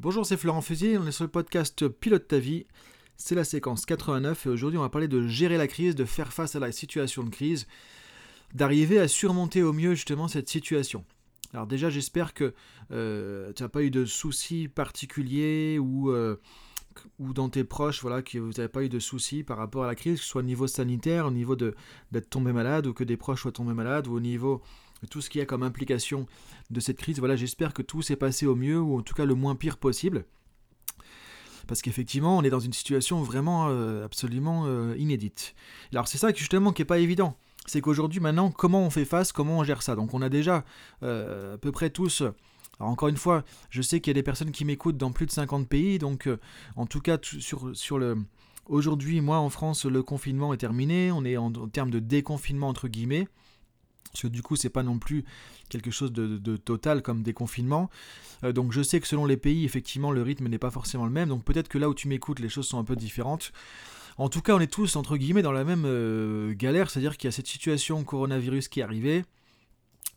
Bonjour, 0.00 0.24
c'est 0.24 0.36
Florent 0.36 0.60
Fusier, 0.60 0.96
on 0.96 1.08
est 1.08 1.10
sur 1.10 1.24
le 1.24 1.30
podcast 1.30 1.88
Pilote 1.88 2.28
ta 2.28 2.38
vie. 2.38 2.66
C'est 3.16 3.34
la 3.34 3.42
séquence 3.42 3.84
89 3.84 4.46
et 4.46 4.48
aujourd'hui 4.48 4.78
on 4.78 4.82
va 4.82 4.90
parler 4.90 5.08
de 5.08 5.26
gérer 5.26 5.56
la 5.56 5.66
crise, 5.66 5.96
de 5.96 6.04
faire 6.04 6.32
face 6.32 6.54
à 6.54 6.60
la 6.60 6.70
situation 6.70 7.24
de 7.24 7.30
crise, 7.30 7.66
d'arriver 8.54 9.00
à 9.00 9.08
surmonter 9.08 9.64
au 9.64 9.72
mieux 9.72 9.96
justement 9.96 10.28
cette 10.28 10.48
situation. 10.48 11.04
Alors 11.52 11.66
déjà 11.66 11.90
j'espère 11.90 12.32
que 12.32 12.54
euh, 12.92 13.52
tu 13.54 13.64
n'as 13.64 13.68
pas 13.68 13.82
eu 13.82 13.90
de 13.90 14.04
soucis 14.04 14.68
particuliers 14.68 15.80
ou, 15.80 16.12
euh, 16.12 16.36
ou 17.18 17.32
dans 17.32 17.48
tes 17.48 17.64
proches, 17.64 18.00
voilà, 18.00 18.22
que 18.22 18.38
vous 18.38 18.52
n'avez 18.52 18.68
pas 18.68 18.84
eu 18.84 18.88
de 18.88 19.00
soucis 19.00 19.42
par 19.42 19.56
rapport 19.56 19.82
à 19.82 19.88
la 19.88 19.96
crise, 19.96 20.20
que 20.20 20.24
ce 20.24 20.30
soit 20.30 20.42
au 20.42 20.44
niveau 20.44 20.68
sanitaire, 20.68 21.26
au 21.26 21.32
niveau 21.32 21.56
d'être 21.56 22.30
tombé 22.30 22.52
malade 22.52 22.86
ou 22.86 22.94
que 22.94 23.02
des 23.02 23.16
proches 23.16 23.42
soient 23.42 23.50
tombés 23.50 23.74
malades 23.74 24.06
ou 24.06 24.14
au 24.14 24.20
niveau 24.20 24.62
tout 25.06 25.20
ce 25.20 25.30
qu'il 25.30 25.38
y 25.38 25.42
a 25.42 25.46
comme 25.46 25.62
implication 25.62 26.26
de 26.70 26.80
cette 26.80 26.98
crise. 26.98 27.18
Voilà, 27.18 27.36
j'espère 27.36 27.72
que 27.72 27.82
tout 27.82 28.02
s'est 28.02 28.16
passé 28.16 28.46
au 28.46 28.54
mieux 28.54 28.80
ou 28.80 28.98
en 28.98 29.02
tout 29.02 29.14
cas 29.14 29.24
le 29.24 29.34
moins 29.34 29.54
pire 29.54 29.76
possible. 29.76 30.24
Parce 31.66 31.82
qu'effectivement, 31.82 32.38
on 32.38 32.42
est 32.42 32.50
dans 32.50 32.60
une 32.60 32.72
situation 32.72 33.22
vraiment 33.22 33.66
euh, 33.68 34.04
absolument 34.04 34.64
euh, 34.66 34.96
inédite. 34.96 35.54
Alors 35.92 36.08
c'est 36.08 36.18
ça 36.18 36.32
justement 36.32 36.72
qui 36.72 36.82
n'est 36.82 36.86
pas 36.86 36.98
évident. 36.98 37.36
C'est 37.66 37.82
qu'aujourd'hui, 37.82 38.20
maintenant, 38.20 38.50
comment 38.50 38.82
on 38.82 38.90
fait 38.90 39.04
face, 39.04 39.30
comment 39.30 39.58
on 39.58 39.64
gère 39.64 39.82
ça? 39.82 39.94
Donc 39.94 40.14
on 40.14 40.22
a 40.22 40.30
déjà 40.30 40.64
euh, 41.02 41.54
à 41.54 41.58
peu 41.58 41.70
près 41.70 41.90
tous... 41.90 42.22
Alors 42.80 42.92
encore 42.92 43.08
une 43.08 43.16
fois, 43.16 43.42
je 43.70 43.82
sais 43.82 44.00
qu'il 44.00 44.12
y 44.12 44.12
a 44.12 44.14
des 44.14 44.22
personnes 44.22 44.52
qui 44.52 44.64
m'écoutent 44.64 44.96
dans 44.96 45.10
plus 45.10 45.26
de 45.26 45.32
50 45.32 45.68
pays, 45.68 45.98
donc 45.98 46.28
en 46.76 46.86
tout 46.86 47.00
cas. 47.00 47.18
Aujourd'hui, 48.68 49.20
moi 49.20 49.38
en 49.38 49.48
France, 49.48 49.86
le 49.86 50.02
confinement 50.02 50.54
est 50.54 50.58
terminé, 50.58 51.10
on 51.10 51.24
est 51.24 51.36
en 51.36 51.50
termes 51.68 51.90
de 51.90 51.98
déconfinement 51.98 52.68
entre 52.68 52.86
guillemets. 52.86 53.26
Parce 54.12 54.22
que 54.22 54.28
du 54.28 54.42
coup, 54.42 54.56
c'est 54.56 54.70
pas 54.70 54.82
non 54.82 54.98
plus 54.98 55.24
quelque 55.68 55.90
chose 55.90 56.12
de, 56.12 56.56
total 56.56 57.02
comme 57.02 57.22
déconfinement. 57.22 57.90
Euh, 58.44 58.52
donc 58.52 58.72
je 58.72 58.82
sais 58.82 59.00
que 59.00 59.06
selon 59.06 59.26
les 59.26 59.36
pays, 59.36 59.64
effectivement, 59.64 60.10
le 60.12 60.22
rythme 60.22 60.48
n'est 60.48 60.58
pas 60.58 60.70
forcément 60.70 61.04
le 61.04 61.12
même. 61.12 61.28
Donc 61.28 61.44
peut-être 61.44 61.68
que 61.68 61.78
là 61.78 61.88
où 61.88 61.94
tu 61.94 62.08
m'écoutes, 62.08 62.40
les 62.40 62.48
choses 62.48 62.66
sont 62.66 62.78
un 62.78 62.84
peu 62.84 62.96
différentes. 62.96 63.52
En 64.16 64.28
tout 64.28 64.42
cas, 64.42 64.54
on 64.54 64.60
est 64.60 64.72
tous, 64.72 64.96
entre 64.96 65.16
guillemets, 65.16 65.42
dans 65.42 65.52
la 65.52 65.64
même 65.64 65.84
euh, 65.86 66.52
galère, 66.54 66.90
c'est-à-dire 66.90 67.16
qu'il 67.16 67.28
y 67.28 67.30
a 67.30 67.32
cette 67.32 67.46
situation 67.46 68.02
coronavirus 68.02 68.68
qui 68.68 68.80
est 68.80 68.82
arrivée. 68.82 69.24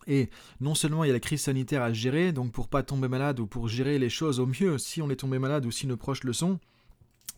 Et 0.08 0.30
non 0.60 0.74
seulement 0.74 1.04
il 1.04 1.08
y 1.08 1.10
a 1.12 1.14
la 1.14 1.20
crise 1.20 1.42
sanitaire 1.42 1.84
à 1.84 1.94
gérer, 1.94 2.32
donc 2.32 2.52
pour 2.52 2.68
pas 2.68 2.82
tomber 2.82 3.08
malade 3.08 3.40
ou 3.40 3.46
pour 3.46 3.68
gérer 3.68 4.00
les 4.00 4.10
choses 4.10 4.40
au 4.40 4.48
mieux 4.48 4.80
si 4.80 5.02
on 5.02 5.12
est 5.12 5.18
tombé 5.18 5.38
malade 5.38 5.66
ou 5.68 5.72
si 5.72 5.86
nos 5.86 5.98
proches 5.98 6.24
le 6.24 6.34
sont. 6.34 6.60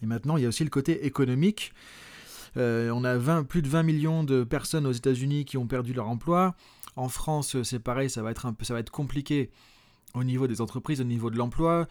Et 0.02 0.06
maintenant, 0.06 0.38
il 0.38 0.44
y 0.44 0.46
a 0.46 0.50
aussi 0.50 0.64
le 0.64 0.70
côté 0.70 1.06
économique. 1.06 1.74
Euh, 2.58 2.92
on 2.92 3.04
a 3.04 3.44
plus 3.44 3.62
de 3.62 3.68
20 3.68 3.84
millions 3.84 4.24
de 4.24 4.44
personnes 4.44 4.86
aux 4.86 4.92
États-Unis 4.92 5.46
qui 5.46 5.58
ont 5.58 5.68
perdu 5.68 5.94
leur 5.94 6.08
emploi. 6.08 6.56
En 6.96 7.10
France, 7.10 7.62
c'est 7.64 7.80
pareil, 7.80 8.10
ça 8.10 8.22
va 8.22 8.32
être 8.32 8.46
un 8.46 8.54
peu, 8.54 8.66
ça 8.66 8.74
va 8.74 8.80
être 8.80 8.92
compliqué 8.92 9.50
au 10.14 10.24
niveau 10.24 10.48
des 10.48 10.62
entreprises, 10.62 11.02
au 11.02 11.06
niveau 11.06 11.30
de 11.30 11.38
l'emploi. 11.38 11.88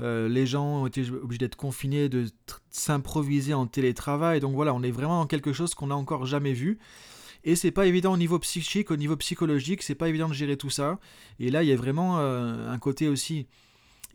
Euh, 0.00 0.28
les 0.28 0.46
gens 0.46 0.82
ont 0.82 0.86
été 0.86 1.08
obligés 1.10 1.38
d'être 1.38 1.56
confinés, 1.56 2.08
de 2.08 2.26
s'improviser 2.70 3.54
en 3.54 3.66
télétravail. 3.66 4.40
Donc 4.40 4.54
voilà, 4.54 4.74
on 4.74 4.82
est 4.82 4.90
vraiment 4.90 5.20
dans 5.20 5.26
quelque 5.26 5.52
chose 5.52 5.74
qu'on 5.74 5.88
n'a 5.88 5.96
encore 5.96 6.26
jamais 6.26 6.52
vu. 6.52 6.78
Et 7.44 7.56
c'est 7.56 7.70
pas 7.70 7.86
évident 7.86 8.12
au 8.12 8.16
niveau 8.16 8.38
psychique, 8.38 8.90
au 8.90 8.96
niveau 8.96 9.16
psychologique, 9.16 9.82
c'est 9.82 9.94
pas 9.94 10.08
évident 10.08 10.28
de 10.28 10.34
gérer 10.34 10.56
tout 10.56 10.68
ça. 10.68 10.98
Et 11.38 11.50
là, 11.50 11.62
il 11.62 11.68
y 11.68 11.72
a 11.72 11.76
vraiment 11.76 12.18
euh, 12.18 12.70
un 12.70 12.78
côté 12.78 13.08
aussi 13.08 13.46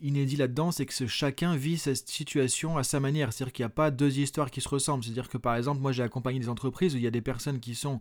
inédit 0.01 0.35
là-dedans, 0.35 0.71
c'est 0.71 0.85
que 0.85 1.07
chacun 1.07 1.55
vit 1.55 1.77
cette 1.77 2.07
situation 2.07 2.77
à 2.77 2.83
sa 2.83 2.99
manière. 2.99 3.33
C'est-à-dire 3.33 3.53
qu'il 3.53 3.63
n'y 3.63 3.67
a 3.67 3.69
pas 3.69 3.91
deux 3.91 4.19
histoires 4.19 4.51
qui 4.51 4.61
se 4.61 4.69
ressemblent. 4.69 5.03
C'est-à-dire 5.03 5.29
que 5.29 5.37
par 5.37 5.55
exemple, 5.55 5.81
moi 5.81 5.91
j'ai 5.91 6.03
accompagné 6.03 6.39
des 6.39 6.49
entreprises 6.49 6.93
où 6.93 6.97
il 6.97 7.03
y 7.03 7.07
a 7.07 7.11
des 7.11 7.21
personnes 7.21 7.59
qui 7.59 7.75
sont 7.75 7.99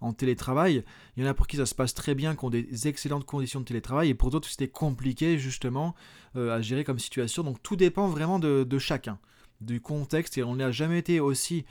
en 0.00 0.12
télétravail. 0.12 0.84
Il 1.16 1.22
y 1.22 1.26
en 1.26 1.30
a 1.30 1.34
pour 1.34 1.46
qui 1.46 1.56
ça 1.56 1.66
se 1.66 1.74
passe 1.74 1.94
très 1.94 2.14
bien, 2.14 2.36
qui 2.36 2.44
ont 2.44 2.50
des 2.50 2.88
excellentes 2.88 3.24
conditions 3.24 3.60
de 3.60 3.64
télétravail, 3.64 4.10
et 4.10 4.14
pour 4.14 4.30
d'autres 4.30 4.48
c'était 4.48 4.68
compliqué 4.68 5.38
justement 5.38 5.94
euh, 6.36 6.54
à 6.54 6.60
gérer 6.60 6.84
comme 6.84 6.98
situation. 6.98 7.42
Donc 7.42 7.62
tout 7.62 7.76
dépend 7.76 8.08
vraiment 8.08 8.38
de, 8.38 8.78
chacun, 8.78 9.18
du 9.60 9.80
contexte, 9.80 10.38
et 10.38 10.42
on 10.42 10.56
n'a 10.56 10.70
jamais 10.70 10.98
été 10.98 11.20
aussi 11.20 11.64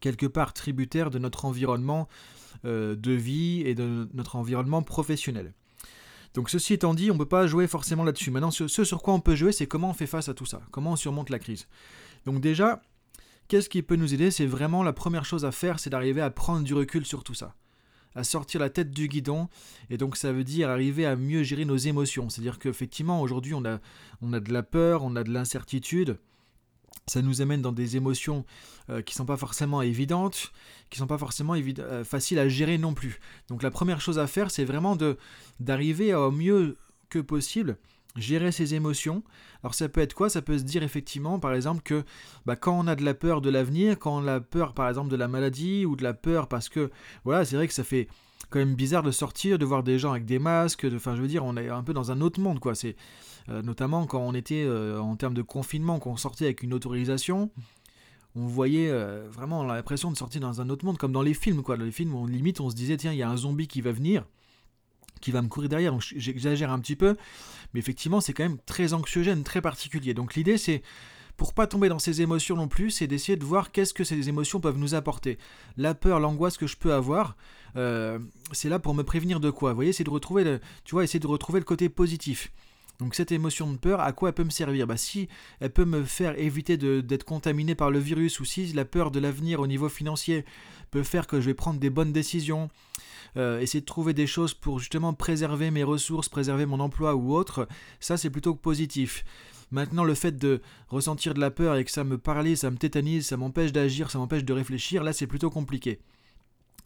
quelque 0.00 0.26
part 0.26 0.52
tributaire 0.52 1.10
de 1.10 1.18
notre 1.18 1.44
environnement 1.44 2.08
euh, 2.64 2.94
de 2.94 3.12
vie 3.12 3.62
et 3.64 3.74
de 3.74 4.08
notre 4.14 4.36
environnement 4.36 4.82
professionnel. 4.82 5.54
Donc 6.34 6.50
ceci 6.50 6.74
étant 6.74 6.94
dit, 6.94 7.10
on 7.10 7.14
ne 7.14 7.18
peut 7.18 7.26
pas 7.26 7.46
jouer 7.46 7.66
forcément 7.66 8.04
là-dessus. 8.04 8.30
Maintenant, 8.30 8.50
ce, 8.50 8.66
sur 8.68 9.02
quoi 9.02 9.14
on 9.14 9.20
peut 9.20 9.34
jouer, 9.34 9.52
c'est 9.52 9.66
comment 9.66 9.90
on 9.90 9.94
fait 9.94 10.06
face 10.06 10.28
à 10.28 10.34
tout 10.34 10.46
ça, 10.46 10.60
comment 10.70 10.92
on 10.92 10.96
surmonte 10.96 11.30
la 11.30 11.38
crise. 11.38 11.66
Donc 12.24 12.40
déjà, 12.40 12.82
qu'est-ce 13.48 13.68
qui 13.68 13.82
peut 13.82 13.96
nous 13.96 14.14
aider? 14.14 14.30
C'est 14.30 14.46
vraiment 14.46 14.82
la 14.82 14.92
première 14.92 15.24
chose 15.24 15.44
à 15.44 15.52
faire, 15.52 15.80
c'est 15.80 15.90
d'arriver 15.90 16.20
à 16.20 16.30
prendre 16.30 16.62
du 16.62 16.74
recul 16.74 17.04
sur 17.04 17.24
tout 17.24 17.34
ça 17.34 17.54
à 18.14 18.24
sortir 18.24 18.60
la 18.60 18.70
tête 18.70 18.90
du 18.90 19.06
guidon 19.06 19.48
et 19.90 19.96
donc 19.96 20.16
ça 20.16 20.32
veut 20.32 20.42
dire 20.42 20.70
arriver 20.70 21.06
à 21.06 21.14
mieux 21.14 21.42
gérer 21.42 21.64
nos 21.64 21.76
émotions. 21.76 22.28
C'est-à-dire 22.28 22.58
qu'effectivement 22.58 23.22
aujourd'hui 23.22 23.54
on 23.54 23.64
a, 23.64 23.78
on 24.22 24.32
a 24.32 24.40
de 24.40 24.52
la 24.52 24.62
peur, 24.62 25.04
on 25.04 25.14
a 25.14 25.22
de 25.22 25.30
l'incertitude, 25.30 26.18
ça 27.08 27.22
nous 27.22 27.40
amène 27.40 27.62
dans 27.62 27.72
des 27.72 27.96
émotions 27.96 28.44
euh, 28.90 29.02
qui 29.02 29.14
sont 29.14 29.26
pas 29.26 29.36
forcément 29.36 29.82
évidentes, 29.82 30.52
qui 30.90 30.98
sont 30.98 31.06
pas 31.06 31.18
forcément 31.18 31.54
euh, 31.54 32.04
faciles 32.04 32.38
à 32.38 32.48
gérer 32.48 32.78
non 32.78 32.94
plus. 32.94 33.20
Donc 33.48 33.62
la 33.62 33.70
première 33.70 34.00
chose 34.00 34.18
à 34.18 34.26
faire, 34.26 34.50
c'est 34.50 34.64
vraiment 34.64 34.96
d'arriver 35.60 36.14
au 36.14 36.30
mieux 36.30 36.76
que 37.08 37.18
possible 37.18 37.76
gérer 38.16 38.52
ses 38.52 38.74
émotions. 38.74 39.22
Alors 39.62 39.74
ça 39.74 39.88
peut 39.88 40.00
être 40.00 40.14
quoi? 40.14 40.28
Ça 40.30 40.42
peut 40.42 40.58
se 40.58 40.64
dire 40.64 40.82
effectivement, 40.82 41.38
par 41.38 41.54
exemple, 41.54 41.82
que 41.82 42.04
bah, 42.46 42.56
quand 42.56 42.78
on 42.78 42.86
a 42.86 42.96
de 42.96 43.04
la 43.04 43.14
peur 43.14 43.40
de 43.40 43.50
l'avenir, 43.50 43.98
quand 43.98 44.22
on 44.22 44.26
a 44.26 44.40
peur, 44.40 44.74
par 44.74 44.88
exemple, 44.88 45.10
de 45.10 45.16
la 45.16 45.28
maladie 45.28 45.86
ou 45.86 45.96
de 45.96 46.02
la 46.02 46.14
peur 46.14 46.48
parce 46.48 46.68
que, 46.68 46.90
voilà, 47.24 47.44
c'est 47.44 47.56
vrai 47.56 47.68
que 47.68 47.74
ça 47.74 47.84
fait 47.84 48.08
quand 48.50 48.58
même 48.58 48.74
bizarre 48.74 49.02
de 49.02 49.10
sortir, 49.10 49.58
de 49.58 49.64
voir 49.64 49.82
des 49.82 49.98
gens 49.98 50.12
avec 50.12 50.24
des 50.24 50.38
masques, 50.38 50.86
enfin 50.94 51.14
je 51.14 51.20
veux 51.20 51.28
dire, 51.28 51.44
on 51.44 51.56
est 51.56 51.68
un 51.68 51.82
peu 51.82 51.92
dans 51.92 52.10
un 52.10 52.20
autre 52.20 52.40
monde, 52.40 52.60
quoi. 52.60 52.74
C'est 52.74 52.96
euh, 53.48 53.62
notamment 53.62 54.06
quand 54.06 54.20
on 54.20 54.34
était 54.34 54.64
euh, 54.64 55.00
en 55.00 55.16
termes 55.16 55.34
de 55.34 55.42
confinement, 55.42 55.98
quand 55.98 56.10
on 56.10 56.16
sortait 56.16 56.46
avec 56.46 56.62
une 56.62 56.74
autorisation, 56.74 57.50
on 58.34 58.46
voyait 58.46 58.88
euh, 58.90 59.28
vraiment 59.30 59.64
l'impression 59.64 60.10
de 60.10 60.16
sortir 60.16 60.40
dans 60.40 60.60
un 60.60 60.68
autre 60.70 60.84
monde, 60.84 60.98
comme 60.98 61.12
dans 61.12 61.22
les 61.22 61.34
films, 61.34 61.62
quoi. 61.62 61.76
Dans 61.76 61.84
les 61.84 61.92
films, 61.92 62.14
on 62.14 62.26
limite, 62.26 62.60
on 62.60 62.70
se 62.70 62.74
disait, 62.74 62.96
tiens, 62.96 63.12
il 63.12 63.18
y 63.18 63.22
a 63.22 63.28
un 63.28 63.36
zombie 63.36 63.68
qui 63.68 63.80
va 63.80 63.92
venir, 63.92 64.24
qui 65.20 65.30
va 65.30 65.42
me 65.42 65.48
courir 65.48 65.68
derrière. 65.68 65.92
Donc 65.92 66.02
j'exagère 66.16 66.70
un 66.70 66.78
petit 66.78 66.96
peu, 66.96 67.16
mais 67.74 67.80
effectivement, 67.80 68.20
c'est 68.20 68.32
quand 68.32 68.44
même 68.44 68.58
très 68.64 68.94
anxiogène, 68.94 69.42
très 69.42 69.60
particulier. 69.60 70.14
Donc 70.14 70.34
l'idée, 70.34 70.56
c'est 70.56 70.82
pour 71.36 71.54
pas 71.54 71.66
tomber 71.66 71.88
dans 71.88 72.00
ces 72.00 72.20
émotions 72.20 72.56
non 72.56 72.68
plus, 72.68 72.90
c'est 72.90 73.06
d'essayer 73.06 73.36
de 73.36 73.44
voir 73.44 73.70
qu'est-ce 73.70 73.94
que 73.94 74.04
ces 74.04 74.28
émotions 74.28 74.58
peuvent 74.60 74.78
nous 74.78 74.94
apporter. 74.94 75.38
La 75.76 75.94
peur, 75.94 76.18
l'angoisse 76.18 76.58
que 76.58 76.66
je 76.66 76.76
peux 76.76 76.92
avoir, 76.92 77.36
c'est 77.74 78.68
là 78.68 78.78
pour 78.78 78.94
me 78.94 79.02
prévenir 79.02 79.40
de 79.40 79.50
quoi. 79.50 79.70
Vous 79.70 79.76
voyez, 79.76 79.92
c'est 79.92 80.04
de 80.04 80.10
retrouver, 80.10 80.44
le, 80.44 80.60
tu 80.84 80.94
vois, 80.94 81.04
essayer 81.04 81.20
de 81.20 81.26
retrouver 81.26 81.60
le 81.60 81.64
côté 81.64 81.88
positif. 81.88 82.50
Donc 82.98 83.14
cette 83.14 83.30
émotion 83.30 83.70
de 83.72 83.76
peur, 83.76 84.00
à 84.00 84.12
quoi 84.12 84.30
elle 84.30 84.34
peut 84.34 84.44
me 84.44 84.50
servir? 84.50 84.86
Bah, 84.86 84.96
Si 84.96 85.28
elle 85.60 85.70
peut 85.70 85.84
me 85.84 86.02
faire 86.02 86.38
éviter 86.38 86.76
d'être 86.76 87.24
contaminé 87.24 87.76
par 87.76 87.90
le 87.90 88.00
virus, 88.00 88.40
ou 88.40 88.44
si 88.44 88.72
la 88.72 88.84
peur 88.84 89.12
de 89.12 89.20
l'avenir 89.20 89.60
au 89.60 89.68
niveau 89.68 89.88
financier 89.88 90.44
peut 90.90 91.04
faire 91.04 91.28
que 91.28 91.40
je 91.40 91.46
vais 91.46 91.54
prendre 91.54 91.78
des 91.78 91.90
bonnes 91.90 92.12
décisions, 92.12 92.70
euh, 93.36 93.60
essayer 93.60 93.80
de 93.80 93.86
trouver 93.86 94.14
des 94.14 94.26
choses 94.26 94.52
pour 94.52 94.80
justement 94.80 95.14
préserver 95.14 95.70
mes 95.70 95.84
ressources, 95.84 96.28
préserver 96.28 96.66
mon 96.66 96.80
emploi 96.80 97.14
ou 97.14 97.34
autre, 97.34 97.68
ça 98.00 98.16
c'est 98.16 98.30
plutôt 98.30 98.56
positif. 98.56 99.24
Maintenant, 99.70 100.02
le 100.02 100.14
fait 100.14 100.36
de 100.36 100.60
ressentir 100.88 101.34
de 101.34 101.40
la 101.40 101.50
peur 101.50 101.76
et 101.76 101.84
que 101.84 101.90
ça 101.90 102.02
me 102.02 102.18
paralyse, 102.18 102.60
ça 102.60 102.70
me 102.70 102.78
tétanise, 102.78 103.26
ça 103.26 103.36
m'empêche 103.36 103.70
d'agir, 103.70 104.10
ça 104.10 104.18
m'empêche 104.18 104.44
de 104.44 104.52
réfléchir, 104.52 105.04
là 105.04 105.12
c'est 105.12 105.26
plutôt 105.26 105.50
compliqué. 105.50 106.00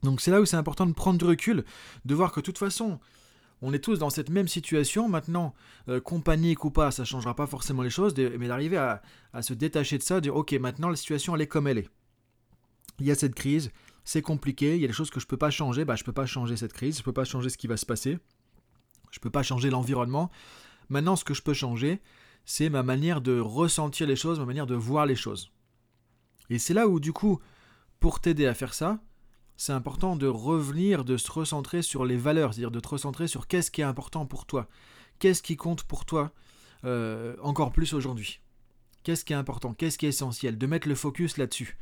Donc 0.03 0.21
c'est 0.21 0.31
là 0.31 0.41
où 0.41 0.45
c'est 0.45 0.57
important 0.57 0.87
de 0.87 0.93
prendre 0.93 1.19
du 1.19 1.25
recul, 1.25 1.65
de 2.05 2.15
voir 2.15 2.33
que 2.33 2.41
de 2.41 2.45
toute 2.45 2.59
façon, 2.59 2.99
on 3.63 3.73
est 3.73 3.79
tous 3.79 3.99
dans 3.99 4.11
cette 4.11 4.31
même 4.31 4.49
situation. 4.49 5.09
Maintenant, 5.09 5.55
euh, 5.89 6.01
qu'on 6.01 6.21
panique 6.21 6.65
ou 6.65 6.71
pas, 6.71 6.91
ça 6.91 7.03
ne 7.03 7.07
changera 7.07 7.37
pas 7.37 7.47
forcément 7.47 7.83
les 7.83 7.91
choses, 7.91 8.15
mais 8.17 8.49
d'arriver 8.49 8.77
à, 8.77 9.03
se 9.41 9.55
détacher 9.55 9.99
de 9.99 10.03
ça, 10.03 10.21
dire 10.21 10.35
ok, 10.35 10.53
maintenant 10.55 10.89
la 10.89 10.97
situation 10.97 11.35
elle 11.35 11.43
est 11.43 11.47
comme 11.47 11.69
elle 11.69 11.79
est. 11.79 11.89
Il 12.99 13.07
y 13.07 13.11
a 13.11 13.15
cette 13.15 13.35
crise, 13.35 13.71
c'est 14.05 14.23
compliqué, 14.23 14.75
il 14.75 14.83
y 14.83 14.85
a 14.85 14.89
des 14.89 14.93
choses 14.93 15.11
que 15.11 15.21
je 15.21 15.27
ne 15.27 15.29
peux 15.29 15.37
pas 15.37 15.51
changer, 15.51 15.85
bah, 15.85 15.95
je 15.97 16.03
ne 16.03 16.07
peux 16.07 16.13
pas 16.13 16.27
changer 16.27 16.57
cette 16.57 16.73
crise, 16.73 16.97
je 16.97 17.01
ne 17.01 17.05
peux 17.05 17.13
pas 17.13 17.25
changer 17.25 17.49
ce 17.49 17.57
qui 17.57 17.69
va 17.69 17.77
se 17.77 17.87
passer, 17.87 18.19
je 19.11 19.19
ne 19.19 19.23
peux 19.23 19.31
pas 19.31 19.43
changer 19.43 19.71
l'environnement. 19.71 20.31
Maintenant, 20.89 21.17
ce 21.17 21.25
que 21.25 21.33
je 21.33 21.43
peux 21.43 21.55
changer, 21.55 22.03
c'est 22.45 22.69
ma 22.69 22.83
manière 22.83 23.21
de 23.21 23.39
ressentir 23.39 24.07
les 24.07 24.17
choses, 24.17 24.41
ma 24.41 24.47
manière 24.47 24.67
de 24.67 24.75
voir 24.75 25.07
les 25.07 25.15
choses. 25.15 25.53
Et 26.51 26.59
c'est 26.59 26.75
là 26.75 26.89
où, 26.89 27.01
du 27.01 27.13
coup, 27.13 27.39
pour 28.01 28.21
t'aider 28.21 28.47
à 28.47 28.55
faire 28.55 28.75
ça, 28.75 28.99
c'est 29.63 29.73
important 29.73 30.17
de 30.17 30.27
revenir, 30.27 31.05
de 31.05 31.17
se 31.17 31.31
recentrer 31.31 31.83
sur 31.83 32.05
les 32.05 32.17
valeurs, 32.17 32.53
c'est-à-dire 32.53 32.73
de 32.73 32.81
te 32.81 32.89
recentrer 32.89 33.29
sur 33.29 33.47
qu'est-ce 33.47 33.71
qui 33.71 33.81
est 33.81 33.85
important 33.85 34.27
pour 34.27 34.45
toi, 34.45 34.67
qu'est-ce 35.21 35.41
qui 35.41 35.55
compte 35.55 35.85
pour 35.85 36.05
toi 36.05 36.33
euh, 36.85 37.37
encore 37.43 37.71
plus 37.71 37.95
aujourd'hui? 37.95 38.41
Qu'est-ce 39.05 39.25
qui 39.25 39.35
est 39.35 39.37
important, 39.37 39.73
qu'est-ce 39.73 39.99
qui 39.99 40.07
est 40.07 40.09
essentiel, 40.09 40.59
de 40.59 40.67
mettre 40.67 40.89
le 40.89 40.97
focus 40.97 41.37
là-dessus. 41.37 41.79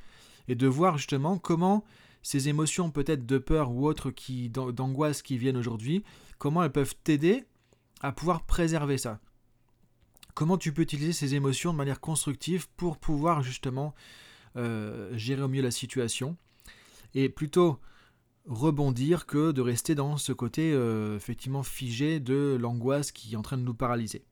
Et 0.47 0.57
de 0.57 0.67
voir 0.67 0.99
justement 0.99 1.39
comment 1.39 1.83
ces 2.23 2.51
émotions 2.51 2.91
peut-être 2.91 3.25
de 3.25 3.39
peur 3.39 3.71
ou 3.71 3.89
autres 3.89 4.11
qui 4.11 4.51
d'angoisse 4.51 5.23
qui 5.23 5.39
viennent 5.39 5.57
aujourd'hui, 5.57 6.05
comment 6.37 6.63
elles 6.63 6.73
peuvent 6.73 6.97
t'aider 7.03 7.45
à 8.03 8.13
pouvoir 8.13 8.45
préserver 8.45 8.99
ça. 8.99 9.21
Comment 10.35 10.59
tu 10.59 10.75
peux 10.75 10.83
utiliser 10.83 11.15
ces 11.15 11.35
émotions 11.35 11.73
de 11.73 11.79
manière 11.79 12.01
constructive 12.01 12.69
pour 12.77 12.99
pouvoir 12.99 13.43
justement 13.43 13.95
euh, 14.57 15.17
gérer 15.17 15.41
au 15.41 15.49
mieux 15.49 15.63
la 15.63 15.71
situation 15.71 16.37
et 17.15 17.29
plutôt 17.29 17.81
rebondir 18.47 19.27
que 19.27 19.53
de 19.53 19.61
rester 19.61 19.95
dans 19.95 20.17
ce 20.17 20.33
côté 20.33 20.73
euh, 20.73 21.17
effectivement 21.17 21.63
figé 21.63 22.21
de 22.21 22.57
l'angoisse 22.61 23.13
qui 23.13 23.35
est 23.35 23.37
en 23.37 23.43
train 23.43 23.59
de 23.59 23.63
nous 23.63 23.75
paralyser. 23.75 24.25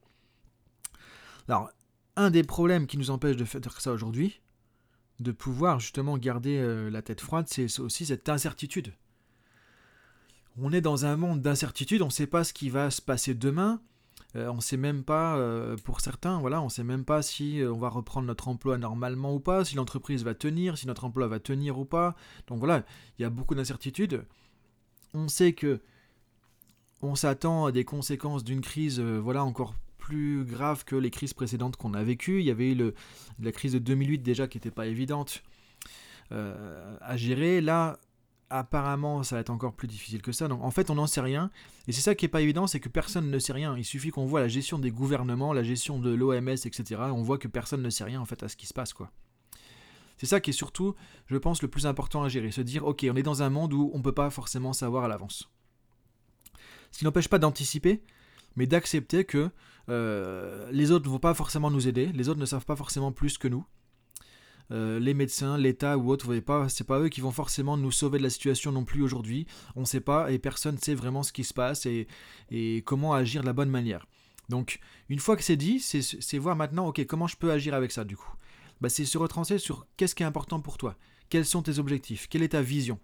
Alors, 1.48 1.70
un 2.16 2.30
des 2.30 2.42
problèmes 2.42 2.86
qui 2.86 2.98
nous 2.98 3.10
empêche 3.10 3.36
de 3.36 3.44
faire 3.44 3.80
ça 3.80 3.92
aujourd'hui, 3.92 4.40
de 5.20 5.32
pouvoir 5.32 5.80
justement 5.80 6.18
garder 6.18 6.58
euh, 6.58 6.90
la 6.90 7.02
tête 7.02 7.20
froide, 7.20 7.46
c'est 7.48 7.78
aussi 7.80 8.06
cette 8.06 8.28
incertitude. 8.28 8.92
On 10.56 10.72
est 10.72 10.80
dans 10.80 11.06
un 11.06 11.16
monde 11.16 11.40
d'incertitude, 11.40 12.02
on 12.02 12.06
ne 12.06 12.10
sait 12.10 12.26
pas 12.26 12.44
ce 12.44 12.52
qui 12.52 12.70
va 12.70 12.90
se 12.90 13.00
passer 13.00 13.34
demain, 13.34 13.80
on 14.34 14.56
ne 14.56 14.60
sait 14.60 14.76
même 14.76 15.04
pas, 15.04 15.36
euh, 15.36 15.76
pour 15.84 16.00
certains, 16.00 16.38
voilà, 16.38 16.60
on 16.60 16.66
ne 16.66 16.70
sait 16.70 16.84
même 16.84 17.04
pas 17.04 17.22
si 17.22 17.62
on 17.64 17.78
va 17.78 17.88
reprendre 17.88 18.26
notre 18.26 18.48
emploi 18.48 18.78
normalement 18.78 19.34
ou 19.34 19.40
pas, 19.40 19.64
si 19.64 19.74
l'entreprise 19.74 20.22
va 20.22 20.34
tenir, 20.34 20.76
si 20.76 20.86
notre 20.86 21.04
emploi 21.04 21.26
va 21.28 21.40
tenir 21.40 21.78
ou 21.78 21.84
pas. 21.84 22.14
Donc 22.46 22.58
voilà, 22.58 22.84
il 23.18 23.22
y 23.22 23.24
a 23.24 23.30
beaucoup 23.30 23.54
d'incertitudes. 23.54 24.24
On 25.14 25.28
sait 25.28 25.52
que 25.52 25.80
on 27.00 27.14
s'attend 27.14 27.66
à 27.66 27.72
des 27.72 27.84
conséquences 27.84 28.44
d'une 28.44 28.60
crise, 28.60 29.00
voilà, 29.00 29.44
encore 29.44 29.74
plus 30.08 30.44
grave 30.44 30.84
que 30.84 30.96
les 30.96 31.10
crises 31.10 31.34
précédentes 31.34 31.76
qu'on 31.76 31.94
a 31.94 32.02
vécues. 32.02 32.40
Il 32.40 32.46
y 32.46 32.50
avait 32.50 32.72
eu 32.72 32.92
la 33.40 33.52
crise 33.52 33.72
de 33.72 33.78
2008 33.78 34.18
déjà 34.18 34.48
qui 34.48 34.56
n'était 34.56 34.70
pas 34.70 34.86
évidente 34.86 35.42
euh, 36.32 36.96
à 37.00 37.16
gérer. 37.16 37.60
Là, 37.60 37.98
apparemment, 38.50 39.22
ça 39.22 39.36
va 39.36 39.40
être 39.40 39.50
encore 39.50 39.74
plus 39.74 39.88
difficile 39.88 40.22
que 40.22 40.32
ça. 40.32 40.48
Donc 40.48 40.62
en 40.62 40.70
fait, 40.70 40.90
on 40.90 40.94
n'en 40.94 41.06
sait 41.06 41.20
rien. 41.20 41.50
Et 41.86 41.92
c'est 41.92 42.00
ça 42.00 42.14
qui 42.14 42.24
n'est 42.24 42.30
pas 42.30 42.40
évident, 42.40 42.66
c'est 42.66 42.80
que 42.80 42.88
personne 42.88 43.30
ne 43.30 43.38
sait 43.38 43.52
rien. 43.52 43.76
Il 43.76 43.84
suffit 43.84 44.10
qu'on 44.10 44.26
voit 44.26 44.40
la 44.40 44.48
gestion 44.48 44.78
des 44.78 44.90
gouvernements, 44.90 45.52
la 45.52 45.62
gestion 45.62 45.98
de 45.98 46.10
l'OMS, 46.10 46.48
etc. 46.48 46.84
On 47.12 47.22
voit 47.22 47.38
que 47.38 47.48
personne 47.48 47.82
ne 47.82 47.90
sait 47.90 48.04
rien 48.04 48.20
en 48.20 48.24
fait 48.24 48.42
à 48.42 48.48
ce 48.48 48.56
qui 48.56 48.66
se 48.66 48.74
passe, 48.74 48.92
quoi. 48.92 49.10
C'est 50.16 50.26
ça 50.26 50.40
qui 50.40 50.50
est 50.50 50.52
surtout, 50.52 50.96
je 51.26 51.36
pense, 51.36 51.62
le 51.62 51.68
plus 51.68 51.86
important 51.86 52.24
à 52.24 52.28
gérer. 52.28 52.50
Se 52.50 52.60
dire, 52.60 52.84
ok, 52.84 53.06
on 53.10 53.14
est 53.14 53.22
dans 53.22 53.42
un 53.44 53.50
monde 53.50 53.72
où 53.72 53.90
on 53.94 53.98
ne 53.98 54.02
peut 54.02 54.12
pas 54.12 54.30
forcément 54.30 54.72
savoir 54.72 55.04
à 55.04 55.08
l'avance. 55.08 55.48
Ce 56.90 56.98
qui 56.98 57.04
n'empêche 57.04 57.28
pas 57.28 57.38
d'anticiper, 57.38 58.02
mais 58.56 58.66
d'accepter 58.66 59.24
que 59.24 59.50
euh, 59.88 60.68
les 60.72 60.90
autres 60.90 61.06
ne 61.06 61.10
vont 61.10 61.20
pas 61.20 61.34
forcément 61.34 61.70
nous 61.70 61.86
aider, 61.86 62.06
les 62.12 62.28
autres 62.28 62.40
ne 62.40 62.46
savent 62.46 62.66
pas 62.66 62.74
forcément 62.74 63.12
plus 63.12 63.38
que 63.38 63.46
nous. 63.46 63.64
Euh, 64.70 64.98
les 64.98 65.14
médecins, 65.14 65.56
l'État 65.56 65.96
ou 65.96 66.10
autres, 66.10 66.26
vous 66.26 66.40
pas, 66.42 66.68
c'est 66.68 66.86
pas 66.86 67.00
eux 67.00 67.08
qui 67.08 67.20
vont 67.20 67.30
forcément 67.30 67.76
nous 67.76 67.90
sauver 67.90 68.18
de 68.18 68.22
la 68.22 68.30
situation 68.30 68.72
non 68.72 68.84
plus 68.84 69.02
aujourd'hui. 69.02 69.46
On 69.76 69.80
ne 69.80 69.86
sait 69.86 70.00
pas 70.00 70.30
et 70.30 70.38
personne 70.38 70.74
ne 70.74 70.80
sait 70.80 70.94
vraiment 70.94 71.22
ce 71.22 71.32
qui 71.32 71.44
se 71.44 71.54
passe 71.54 71.86
et, 71.86 72.06
comment 72.84 73.14
agir 73.14 73.42
de 73.42 73.46
la 73.46 73.52
bonne 73.52 73.70
manière. 73.70 74.06
Donc, 74.48 74.80
une 75.08 75.18
fois 75.18 75.36
que 75.36 75.42
c'est 75.42 75.56
dit, 75.56 75.80
c'est 75.80 76.38
voir 76.38 76.56
maintenant, 76.56 76.88
ok, 76.88 77.04
comment 77.06 77.26
je 77.26 77.36
peux 77.36 77.50
agir 77.50 77.74
avec 77.74 77.92
ça 77.92 78.04
du 78.04 78.16
coup? 78.16 78.32
Bah, 78.80 78.88
C'est 78.88 79.04
se 79.04 79.18
retracer 79.18 79.58
sur 79.58 79.86
qu'est-ce 79.96 80.14
qui 80.14 80.22
est 80.22 80.26
important 80.26 80.60
pour 80.60 80.78
toi, 80.78 80.96
quels 81.28 81.44
sont 81.44 81.62
tes 81.62 81.78
objectifs, 81.78 82.28
quelle 82.28 82.42
est 82.42 82.50
ta 82.50 82.62
vision, 82.62 82.98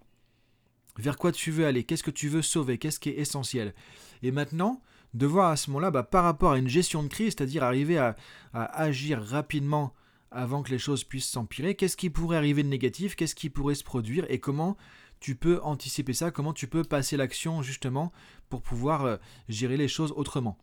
vers 0.98 1.16
quoi 1.16 1.32
tu 1.32 1.50
veux 1.50 1.66
aller, 1.66 1.84
qu'est-ce 1.84 2.02
que 2.02 2.10
tu 2.10 2.28
veux 2.28 2.42
sauver, 2.42 2.78
qu'est-ce 2.78 3.00
qui 3.00 3.10
est 3.10 3.18
essentiel? 3.18 3.74
Et 4.22 4.30
maintenant, 4.30 4.80
de 5.14 5.26
voir 5.26 5.50
à 5.50 5.56
ce 5.56 5.70
moment-là, 5.70 5.90
bah, 5.90 6.02
par 6.02 6.24
rapport 6.24 6.52
à 6.52 6.58
une 6.58 6.68
gestion 6.68 7.02
de 7.02 7.08
crise, 7.08 7.34
c'est-à-dire 7.36 7.62
arriver 7.62 7.98
à, 7.98 8.16
agir 8.52 9.22
rapidement 9.22 9.94
avant 10.30 10.62
que 10.62 10.70
les 10.70 10.78
choses 10.78 11.04
puissent 11.04 11.28
s'empirer, 11.28 11.74
qu'est-ce 11.74 11.96
qui 11.96 12.10
pourrait 12.10 12.36
arriver 12.36 12.62
de 12.62 12.68
négatif, 12.68 13.14
qu'est-ce 13.14 13.34
qui 13.34 13.50
pourrait 13.50 13.74
se 13.74 13.84
produire? 13.84 14.26
Et 14.28 14.40
comment 14.40 14.76
tu 15.20 15.36
peux 15.36 15.60
anticiper 15.62 16.12
ça, 16.12 16.30
comment 16.30 16.52
tu 16.52 16.66
peux 16.66 16.84
passer 16.84 17.16
l'action 17.16 17.62
justement 17.62 18.12
pour 18.48 18.62
pouvoir 18.62 19.04
euh, 19.04 19.16
gérer 19.48 19.76
les 19.76 19.88
choses 19.88 20.12
autrement? 20.16 20.58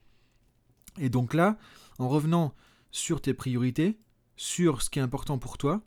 Et 1.00 1.10
donc 1.10 1.34
là, 1.34 1.58
en 2.00 2.10
revenant 2.10 2.54
sur 2.92 3.22
tes 3.22 3.34
priorités, 3.34 3.98
sur 4.36 4.82
ce 4.82 4.90
qui 4.90 5.00
est 5.00 5.02
important 5.02 5.38
pour 5.38 5.58
toi, 5.58 5.82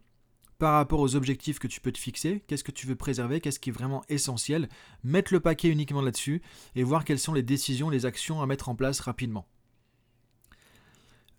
par 0.58 0.74
rapport 0.74 1.00
aux 1.00 1.16
objectifs 1.16 1.58
que 1.58 1.66
tu 1.66 1.80
peux 1.80 1.92
te 1.92 1.98
fixer, 1.98 2.42
qu'est-ce 2.46 2.64
que 2.64 2.70
tu 2.70 2.86
veux 2.86 2.96
préserver, 2.96 3.40
qu'est-ce 3.40 3.60
qui 3.60 3.70
est 3.70 3.72
vraiment 3.72 4.04
essentiel, 4.08 4.68
mettre 5.02 5.32
le 5.32 5.40
paquet 5.40 5.68
uniquement 5.68 6.00
là-dessus 6.00 6.42
et 6.74 6.82
voir 6.82 7.04
quelles 7.04 7.18
sont 7.18 7.34
les 7.34 7.42
décisions, 7.42 7.90
les 7.90 8.06
actions 8.06 8.40
à 8.40 8.46
mettre 8.46 8.68
en 8.68 8.74
place 8.74 9.00
rapidement. 9.00 9.46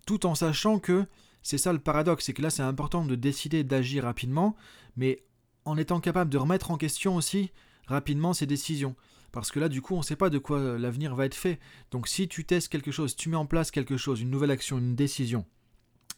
Tout 0.05 0.25
en 0.25 0.35
sachant 0.35 0.79
que 0.79 1.07
c'est 1.45 1.59
ça 1.59 1.71
le 1.71 1.77
paradoxe, 1.77 2.25
c'est 2.25 2.33
que 2.33 2.41
là 2.41 2.49
c'est 2.49 2.63
important 2.63 3.05
de 3.05 3.13
décider 3.13 3.63
d'agir 3.63 4.05
rapidement, 4.05 4.55
mais 4.97 5.23
en 5.63 5.77
étant 5.77 5.99
capable 5.99 6.31
de 6.31 6.39
remettre 6.39 6.71
en 6.71 6.77
question 6.77 7.15
aussi 7.15 7.51
rapidement 7.85 8.33
ces 8.33 8.47
décisions. 8.47 8.95
Parce 9.31 9.51
que 9.51 9.59
là, 9.59 9.69
du 9.69 9.81
coup, 9.81 9.93
on 9.93 9.99
ne 9.99 10.03
sait 10.03 10.15
pas 10.15 10.31
de 10.31 10.39
quoi 10.39 10.79
l'avenir 10.79 11.13
va 11.13 11.25
être 11.25 11.35
fait. 11.35 11.59
Donc 11.91 12.07
si 12.07 12.27
tu 12.27 12.45
testes 12.45 12.69
quelque 12.69 12.89
chose, 12.89 13.15
tu 13.15 13.29
mets 13.29 13.35
en 13.35 13.45
place 13.45 13.69
quelque 13.69 13.95
chose, 13.95 14.21
une 14.21 14.31
nouvelle 14.31 14.49
action, 14.49 14.79
une 14.79 14.95
décision, 14.95 15.45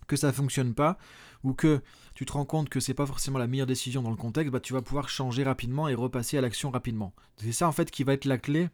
que 0.07 0.15
ça 0.15 0.31
fonctionne 0.31 0.73
pas, 0.73 0.97
ou 1.43 1.53
que 1.53 1.81
tu 2.15 2.25
te 2.25 2.31
rends 2.31 2.45
compte 2.45 2.69
que 2.69 2.79
c'est 2.79 2.93
pas 2.93 3.05
forcément 3.05 3.37
la 3.37 3.47
meilleure 3.47 3.67
décision 3.67 4.01
dans 4.01 4.11
le 4.11 4.15
contexte, 4.15 4.53
bah, 4.53 4.61
tu 4.61 4.71
vas 4.71 4.81
pouvoir 4.81 5.09
changer 5.09 5.43
rapidement 5.43 5.89
et 5.89 5.93
repasser 5.93 6.37
à 6.37 6.41
l'action 6.41 6.71
rapidement. 6.71 7.13
C'est 7.35 7.51
ça 7.51 7.67
en 7.67 7.73
fait 7.73 7.91
qui 7.91 8.05
va 8.05 8.13
être 8.13 8.23
la 8.23 8.37
clé. 8.37 8.69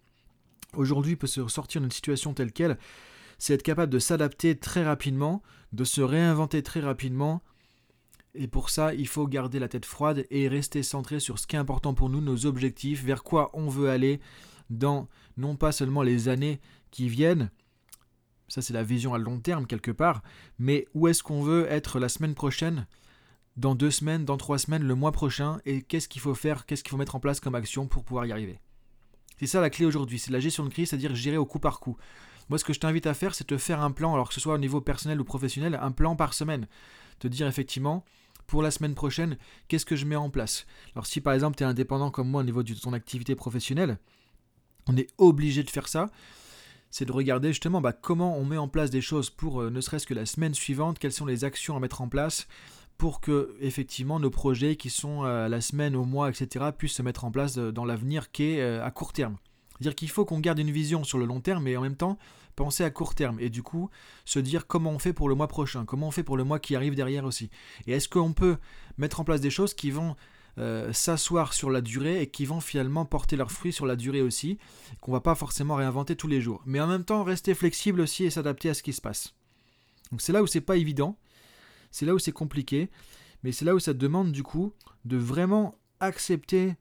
Aujourd'hui, 0.76 1.16
peut 1.16 1.26
se 1.26 1.48
sortir 1.48 1.82
d'une 1.82 1.90
situation 1.90 2.36
telle 2.36 2.52
qu'elle, 2.52 2.78
c'est 3.44 3.56
être 3.56 3.62
capable 3.62 3.92
de 3.92 4.00
s'adapter 4.00 4.58
très 4.58 4.86
rapidement, 4.86 5.44
de 5.74 5.84
se 5.84 6.00
réinventer 6.00 6.64
très 6.64 6.80
rapidement. 6.80 7.42
Et 8.36 8.48
pour 8.48 8.70
ça, 8.70 8.94
il 8.94 9.06
faut 9.06 9.28
garder 9.28 9.60
la 9.60 9.68
tête 9.68 9.86
froide 9.86 10.26
et 10.30 10.48
rester 10.48 10.82
centré 10.82 11.20
sur 11.20 11.38
ce 11.38 11.46
qui 11.46 11.58
est 11.58 11.60
important 11.60 11.94
pour 11.94 12.10
nous, 12.10 12.22
nos 12.22 12.46
objectifs, 12.46 13.04
vers 13.04 13.22
quoi 13.22 13.50
on 13.54 13.68
veut 13.68 13.90
aller 13.90 14.22
dans 14.70 15.10
non 15.36 15.58
pas 15.58 15.74
seulement 15.74 16.04
les 16.04 16.30
années 16.30 16.62
qui 16.90 17.10
viennent, 17.10 17.52
ça, 18.48 18.62
c'est 18.62 18.72
la 18.72 18.84
vision 18.84 19.14
à 19.14 19.18
long 19.18 19.42
terme 19.42 19.68
quelque 19.68 19.92
part. 19.92 20.24
Mais 20.58 20.88
où 20.94 21.10
est-ce 21.10 21.22
qu'on 21.22 21.42
veut 21.42 21.70
être 21.70 22.00
la 22.00 22.08
semaine 22.08 22.36
prochaine, 22.36 22.88
dans 23.58 23.76
deux 23.76 23.92
semaines, 23.92 24.24
dans 24.24 24.38
trois 24.38 24.58
semaines, 24.58 24.84
le 24.84 24.96
mois 24.96 25.12
prochain 25.12 25.60
Et 25.66 25.82
qu'est-ce 25.82 26.08
qu'il 26.08 26.22
faut 26.22 26.34
faire 26.34 26.66
Qu'est-ce 26.66 26.82
qu'il 26.82 26.92
faut 26.92 26.98
mettre 26.98 27.16
en 27.16 27.20
place 27.20 27.42
comme 27.42 27.56
action 27.56 27.88
pour 27.88 28.06
pouvoir 28.06 28.26
y 28.26 28.32
arriver 28.32 28.62
C'est 29.38 29.48
ça 29.48 29.60
la 29.60 29.70
clé 29.70 29.86
aujourd'hui. 29.86 30.18
C'est 30.18 30.32
la 30.32 30.40
gestion 30.40 30.64
de 30.64 30.70
crise, 30.70 30.92
c'est-à-dire 30.92 31.14
gérer 31.14 31.36
au 31.36 31.46
coup 31.46 31.60
par 31.60 31.82
coup. 31.82 31.98
Moi, 32.50 32.60
ce 32.60 32.64
que 32.64 32.74
je 32.74 32.80
t'invite 32.80 33.08
à 33.08 33.14
faire, 33.14 33.36
c'est 33.36 33.46
te 33.46 33.58
faire 33.58 33.82
un 33.82 33.92
plan, 33.92 34.14
alors 34.14 34.28
que 34.30 34.34
ce 34.34 34.40
soit 34.40 34.56
au 34.56 34.60
niveau 34.60 34.82
personnel 34.82 35.20
ou 35.22 35.24
professionnel, 35.24 35.80
un 35.82 35.92
plan 35.92 36.16
par 36.16 36.34
semaine. 36.34 36.68
Te 37.20 37.28
dire 37.28 37.48
effectivement, 37.48 38.04
pour 38.48 38.62
la 38.62 38.72
semaine 38.72 38.96
prochaine, 38.96 39.38
qu'est-ce 39.68 39.86
que 39.86 39.96
je 39.96 40.06
mets 40.06 40.16
en 40.16 40.30
place? 40.30 40.66
Alors, 40.96 41.06
si 41.06 41.22
par 41.22 41.34
exemple 41.34 41.58
tu 41.58 41.64
es 41.64 41.68
indépendant 41.68 42.12
comme 42.12 42.30
moi 42.30 42.42
au 42.42 42.46
niveau 42.46 42.64
de 42.64 42.74
ton 42.74 42.94
activité 42.94 43.36
professionnelle, 43.36 43.98
on 44.88 44.98
est 44.98 45.10
obligé 45.18 45.64
de 45.64 45.70
faire 45.70 45.88
ça 45.88 46.10
c'est 46.94 47.06
de 47.06 47.12
regarder 47.12 47.48
justement 47.48 47.82
bah, 47.82 47.92
comment 47.92 48.38
on 48.38 48.46
met 48.46 48.58
en 48.58 48.68
place 48.68 48.92
des 48.92 49.02
choses 49.02 49.32
pour 49.32 49.62
euh, 49.62 49.72
ne 49.72 49.82
serait-ce 49.82 50.06
que 50.06 50.14
la 50.14 50.28
semaine 50.28 50.54
suivante, 50.54 51.00
quelles 51.00 51.12
sont 51.12 51.26
les 51.26 51.44
actions 51.44 51.76
à 51.76 51.80
mettre 51.80 52.02
en 52.02 52.08
place 52.08 52.48
pour 53.00 53.20
que 53.20 53.58
effectivement 53.60 54.20
nos 54.20 54.30
projets 54.30 54.76
qui 54.76 54.92
sont 54.92 55.26
euh, 55.26 55.50
la 55.50 55.60
semaine, 55.60 55.96
au 55.96 56.06
mois, 56.06 56.30
etc. 56.30 56.68
puissent 56.78 56.94
se 56.94 57.02
mettre 57.02 57.26
en 57.26 57.32
place 57.32 57.58
euh, 57.58 57.72
dans 57.72 57.84
l'avenir 57.84 58.32
qui 58.32 58.44
est 58.44 58.62
à 58.62 58.92
court 58.92 59.12
terme. 59.12 59.38
C'est-à-dire 59.74 59.96
qu'il 59.96 60.10
faut 60.10 60.26
qu'on 60.26 60.40
garde 60.40 60.60
une 60.60 60.72
vision 60.72 61.04
sur 61.04 61.18
le 61.18 61.26
long 61.26 61.42
terme, 61.42 61.64
mais 61.64 61.76
en 61.78 61.82
même 61.82 61.96
temps 61.96 62.18
penser 62.56 62.84
à 62.84 62.92
court 62.92 63.16
terme 63.16 63.40
et 63.40 63.50
du 63.50 63.64
coup 63.64 63.90
se 64.26 64.40
dire 64.40 64.68
comment 64.68 64.92
on 64.92 65.00
fait 65.00 65.14
pour 65.14 65.28
le 65.28 65.36
mois 65.36 65.48
prochain, 65.48 65.86
comment 65.86 66.08
on 66.08 66.12
fait 66.12 66.24
pour 66.24 66.38
le 66.38 66.44
mois 66.44 66.60
qui 66.60 66.76
arrive 66.76 66.96
derrière 66.96 67.26
aussi. 67.26 67.50
Et 67.88 67.94
est-ce 67.94 68.08
qu'on 68.08 68.34
peut 68.34 68.58
mettre 68.98 69.20
en 69.20 69.24
place 69.24 69.42
des 69.42 69.50
choses 69.50 69.74
qui 69.74 69.92
vont 69.92 70.16
euh, 70.60 70.94
s'asseoir 70.94 71.52
sur 71.52 71.72
la 71.72 71.82
durée 71.82 72.22
et 72.22 72.28
qui 72.28 72.46
vont 72.46 72.62
finalement 72.62 73.06
porter 73.06 73.36
leurs 73.36 73.52
fruits 73.52 73.74
sur 73.74 73.88
la 73.88 73.96
durée 73.96 74.22
aussi, 74.22 74.60
qu'on 75.02 75.12
va 75.12 75.20
pas 75.20 75.34
forcément 75.34 75.76
réinventer 75.76 76.16
tous 76.16 76.28
les 76.28 76.42
jours. 76.42 76.62
Mais 76.68 76.80
en 76.80 76.86
même 76.86 77.04
temps, 77.04 77.24
rester 77.24 77.56
flexible 77.56 78.02
aussi 78.02 78.26
et 78.26 78.30
s'adapter 78.30 78.70
à 78.70 78.76
ce 78.76 78.84
qui 78.84 78.94
se 78.94 79.02
passe. 79.02 79.34
Donc 80.12 80.22
c'est 80.22 80.32
là 80.32 80.44
où 80.44 80.48
c'est 80.48 80.62
pas 80.62 80.78
évident, 80.78 81.18
c'est 81.90 82.06
là 82.06 82.14
où 82.14 82.20
c'est 82.20 82.32
compliqué, 82.32 82.92
mais 83.42 83.52
c'est 83.52 83.66
là 83.66 83.74
où 83.74 83.80
ça 83.80 83.94
demande 83.94 84.32
du 84.32 84.44
coup 84.44 84.74
de 85.06 85.18
vraiment 85.18 85.80
accepter 86.00 86.76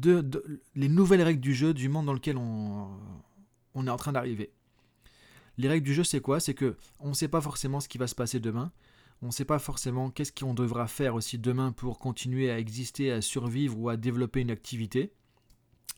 de, 0.00 0.60
les 0.74 0.88
nouvelles 0.88 1.22
règles 1.22 1.40
du 1.40 1.54
jeu, 1.54 1.74
du 1.74 1.88
monde 1.88 2.06
dans 2.06 2.12
lequel 2.12 2.36
on, 2.36 2.88
on 3.74 3.86
est 3.86 3.90
en 3.90 3.96
train 3.96 4.12
d'arriver. 4.12 4.50
Les 5.58 5.68
règles 5.68 5.86
du 5.86 5.94
jeu, 5.94 6.04
c'est 6.04 6.20
quoi? 6.20 6.40
C'est 6.40 6.54
que 6.54 6.76
on 7.00 7.10
ne 7.10 7.14
sait 7.14 7.28
pas 7.28 7.40
forcément 7.40 7.80
ce 7.80 7.88
qui 7.88 7.98
va 7.98 8.06
se 8.06 8.14
passer 8.14 8.40
demain. 8.40 8.72
On 9.22 9.26
ne 9.26 9.32
sait 9.32 9.46
pas 9.46 9.58
forcément 9.58 10.10
qu'est-ce 10.10 10.32
qu'on 10.32 10.52
devra 10.52 10.86
faire 10.86 11.14
aussi 11.14 11.38
demain 11.38 11.72
pour 11.72 11.98
continuer 11.98 12.50
à 12.50 12.58
exister, 12.58 13.10
à 13.10 13.22
survivre 13.22 13.78
ou 13.78 13.88
à 13.88 13.96
développer 13.96 14.40
une 14.40 14.50
activité, 14.50 15.12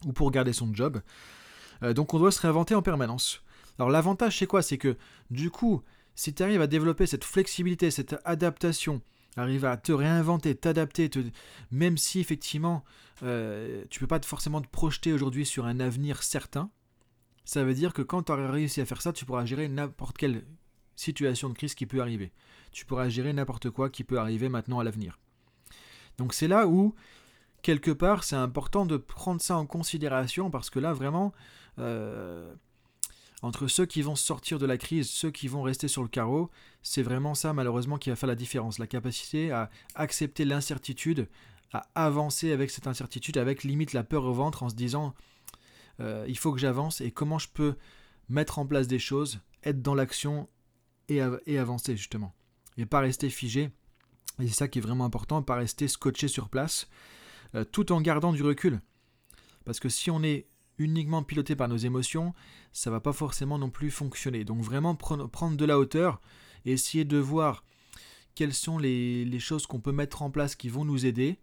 ou 0.07 0.13
pour 0.13 0.31
garder 0.31 0.53
son 0.53 0.73
job. 0.73 1.01
Euh, 1.83 1.93
donc 1.93 2.15
on 2.15 2.19
doit 2.19 2.31
se 2.31 2.41
réinventer 2.41 2.77
en 2.77 2.83
permanence. 2.83 3.43
Alors 3.79 3.91
l'avantage 3.91 4.39
c'est 4.39 4.47
quoi? 4.47 4.63
C'est 4.63 4.79
que 4.79 4.97
du 5.31 5.51
coup, 5.51 5.83
si 6.15 6.33
tu 6.33 6.43
arrives 6.43 6.61
à 6.61 6.69
développer 6.69 7.07
cette 7.07 7.25
flexibilité, 7.25 7.91
cette 7.91 8.17
adaptation, 8.25 9.03
arriver 9.39 9.69
à 9.69 9.77
te 9.77 9.93
réinventer, 9.93 10.55
t'adapter, 10.55 11.11
même 11.71 11.97
si 11.97 12.21
effectivement 12.21 12.85
euh, 13.23 13.85
tu 13.91 14.01
peux 14.01 14.07
pas 14.07 14.21
forcément 14.21 14.61
te 14.61 14.69
projeter 14.69 15.13
aujourd'hui 15.13 15.47
sur 15.47 15.67
un 15.67 15.81
avenir 15.81 16.23
certain, 16.23 16.71
ça 17.45 17.65
veut 17.65 17.75
dire 17.75 17.93
que 17.93 18.03
quand 18.03 18.25
tu 18.25 18.33
auras 18.33 18.51
réussi 18.51 18.81
à 18.81 18.87
faire 18.87 19.01
ça, 19.01 19.13
tu 19.13 19.25
pourras 19.25 19.45
gérer 19.45 19.69
n'importe 19.69 20.19
quelle 20.19 20.45
situation 20.97 21.49
de 21.49 21.55
crise 21.55 21.75
qui 21.75 21.87
peut 21.87 22.01
arriver 22.01 22.33
tu 22.71 22.85
pourras 22.85 23.09
gérer 23.09 23.33
n'importe 23.33 23.71
quoi 23.71 23.91
qui 23.91 24.05
peut 24.05 24.19
arriver 24.19 24.49
maintenant 24.49 24.79
à 24.79 24.85
l'avenir. 24.85 25.19
Donc 26.17 26.35
c'est 26.35 26.49
là 26.49 26.67
où, 26.67 26.95
quelque 27.63 27.91
part, 27.91 28.25
c'est 28.25 28.37
important 28.37 28.87
de 28.87 28.97
prendre 28.97 29.41
ça 29.41 29.57
en 29.57 29.67
considération 29.67 30.51
parce 30.51 30.71
que 30.71 30.79
là, 30.79 30.93
vraiment, 30.93 31.33
euh, 31.79 32.53
entre 33.43 33.69
ceux 33.69 33.87
qui 33.87 34.03
vont 34.03 34.17
sortir 34.17 34.59
de 34.59 34.67
la 34.67 34.79
crise, 34.79 35.09
ceux 35.09 35.31
qui 35.31 35.47
vont 35.47 35.63
rester 35.63 35.87
sur 35.87 36.03
le 36.03 36.09
carreau, 36.09 36.51
c'est 36.83 37.03
vraiment 37.03 37.35
ça, 37.35 37.53
malheureusement, 37.53 37.99
qui 37.99 38.11
va 38.11 38.17
faire 38.17 38.29
la 38.29 38.35
différence. 38.35 38.79
La 38.79 38.89
capacité 38.89 39.53
à 39.53 39.71
accepter 39.95 40.45
l'incertitude, 40.45 41.29
à 41.73 41.87
avancer 41.95 42.51
avec 42.53 42.71
cette 42.71 42.87
incertitude, 42.87 43.39
avec 43.39 43.63
limite 43.63 43.93
la 43.93 44.03
peur 44.03 44.25
au 44.25 44.33
ventre 44.33 44.65
en 44.65 44.69
se 44.69 44.75
disant 44.75 45.15
euh, 46.01 46.25
il 46.29 46.39
faut 46.39 46.53
que 46.53 46.59
j'avance 46.59 47.01
et 47.01 47.11
comment 47.11 47.39
je 47.39 47.49
peux 47.49 47.77
mettre 48.29 48.59
en 48.59 48.67
place 48.67 48.89
des 48.89 48.99
choses, 48.99 49.41
être 49.63 49.83
dans 49.83 49.95
l'action 49.95 50.49
et, 51.09 51.21
avancer 51.21 51.97
justement. 51.97 52.35
Et 52.77 52.87
pas 52.87 53.01
rester 53.01 53.31
figé. 53.31 53.71
Et 54.41 54.47
c'est 54.49 54.55
ça 54.55 54.69
qui 54.69 54.79
est 54.79 54.83
vraiment 54.83 55.05
important, 55.05 55.43
pas 55.43 55.57
rester 55.57 55.89
scotché 55.89 56.29
sur 56.29 56.49
place, 56.49 56.89
euh, 57.55 57.65
tout 57.65 57.93
en 57.93 58.01
gardant 58.01 58.33
du 58.33 58.43
recul. 58.43 58.81
Parce 59.65 59.81
que 59.81 59.89
si 59.89 60.11
on 60.11 60.23
est 60.23 60.47
uniquement 60.79 61.23
piloté 61.23 61.57
par 61.57 61.69
nos 61.69 61.77
émotions, 61.77 62.35
ça 62.73 62.91
va 62.91 63.01
pas 63.01 63.13
forcément 63.13 63.59
non 63.59 63.71
plus 63.71 63.91
fonctionner. 63.91 64.45
Donc 64.45 64.63
vraiment 64.63 64.95
prendre 64.95 65.57
de 65.57 65.65
la 65.65 65.79
hauteur 65.79 66.21
et 66.65 66.73
essayer 66.73 67.05
de 67.05 67.19
voir 67.19 67.65
quelles 68.35 68.55
sont 68.55 68.79
les, 68.79 69.25
les 69.25 69.41
choses 69.41 69.67
qu'on 69.67 69.81
peut 69.81 69.93
mettre 69.93 70.23
en 70.23 70.31
place 70.31 70.55
qui 70.55 70.69
vont 70.69 70.85
nous 70.85 71.07
aider, 71.07 71.39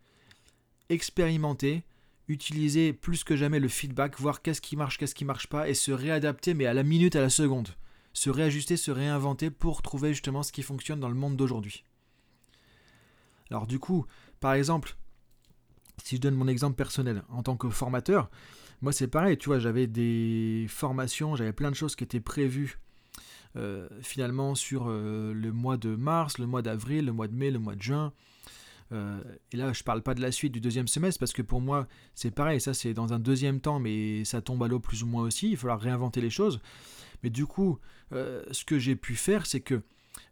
expérimenter, 0.89 1.83
utiliser 2.27 2.93
plus 2.93 3.23
que 3.23 3.35
jamais 3.35 3.59
le 3.59 3.67
feedback, 3.67 4.19
voir 4.19 4.41
qu'est-ce 4.41 4.61
qui 4.61 4.75
marche, 4.75 4.97
qu'est-ce 4.97 5.15
qui 5.15 5.25
marche 5.25 5.47
pas, 5.47 5.69
et 5.69 5.73
se 5.73 5.91
réadapter, 5.91 6.53
mais 6.53 6.65
à 6.65 6.73
la 6.73 6.83
minute, 6.83 7.15
à 7.15 7.21
la 7.21 7.29
seconde. 7.29 7.69
Se 8.13 8.29
réajuster, 8.29 8.77
se 8.77 8.91
réinventer 8.91 9.49
pour 9.49 9.81
trouver 9.81 10.13
justement 10.13 10.41
ce 10.41 10.51
qui 10.51 10.63
fonctionne 10.63 10.99
dans 10.99 11.09
le 11.09 11.15
monde 11.15 11.35
d'aujourd'hui. 11.35 11.83
Alors 13.51 13.67
du 13.67 13.77
coup, 13.77 14.05
par 14.39 14.53
exemple, 14.53 14.95
si 16.03 16.15
je 16.15 16.21
donne 16.21 16.35
mon 16.35 16.47
exemple 16.47 16.75
personnel, 16.75 17.23
en 17.29 17.43
tant 17.43 17.57
que 17.57 17.69
formateur, 17.69 18.29
moi 18.81 18.91
c'est 18.91 19.07
pareil, 19.07 19.37
tu 19.37 19.47
vois, 19.47 19.59
j'avais 19.59 19.87
des 19.87 20.65
formations, 20.69 21.35
j'avais 21.35 21.53
plein 21.53 21.71
de 21.71 21.75
choses 21.75 21.95
qui 21.95 22.03
étaient 22.03 22.19
prévues 22.19 22.79
euh, 23.55 23.87
finalement 24.01 24.53
sur 24.53 24.87
euh, 24.87 25.33
le 25.33 25.51
mois 25.53 25.77
de 25.77 25.95
mars, 25.95 26.37
le 26.39 26.45
mois 26.45 26.61
d'avril, 26.61 27.05
le 27.05 27.13
mois 27.13 27.27
de 27.27 27.33
mai, 27.33 27.51
le 27.51 27.59
mois 27.59 27.75
de 27.75 27.81
juin. 27.81 28.11
Euh, 28.91 29.19
et 29.51 29.57
là, 29.57 29.71
je 29.73 29.83
parle 29.83 30.01
pas 30.01 30.13
de 30.13 30.21
la 30.21 30.31
suite 30.31 30.51
du 30.51 30.59
deuxième 30.59 30.87
semestre 30.87 31.19
parce 31.19 31.33
que 31.33 31.41
pour 31.41 31.61
moi, 31.61 31.87
c'est 32.13 32.31
pareil, 32.31 32.59
ça 32.59 32.73
c'est 32.73 32.93
dans 32.93 33.13
un 33.13 33.19
deuxième 33.19 33.61
temps, 33.61 33.79
mais 33.79 34.25
ça 34.25 34.41
tombe 34.41 34.61
à 34.63 34.67
l'eau 34.67 34.79
plus 34.79 35.03
ou 35.03 35.07
moins 35.07 35.23
aussi. 35.23 35.51
Il 35.51 35.57
falloir 35.57 35.79
réinventer 35.79 36.21
les 36.21 36.29
choses. 36.29 36.59
Mais 37.23 37.29
du 37.29 37.45
coup, 37.45 37.79
ce 38.11 38.65
que 38.65 38.77
j'ai 38.77 38.95
pu 38.95 39.15
faire, 39.15 39.45
c'est 39.45 39.61
que 39.61 39.81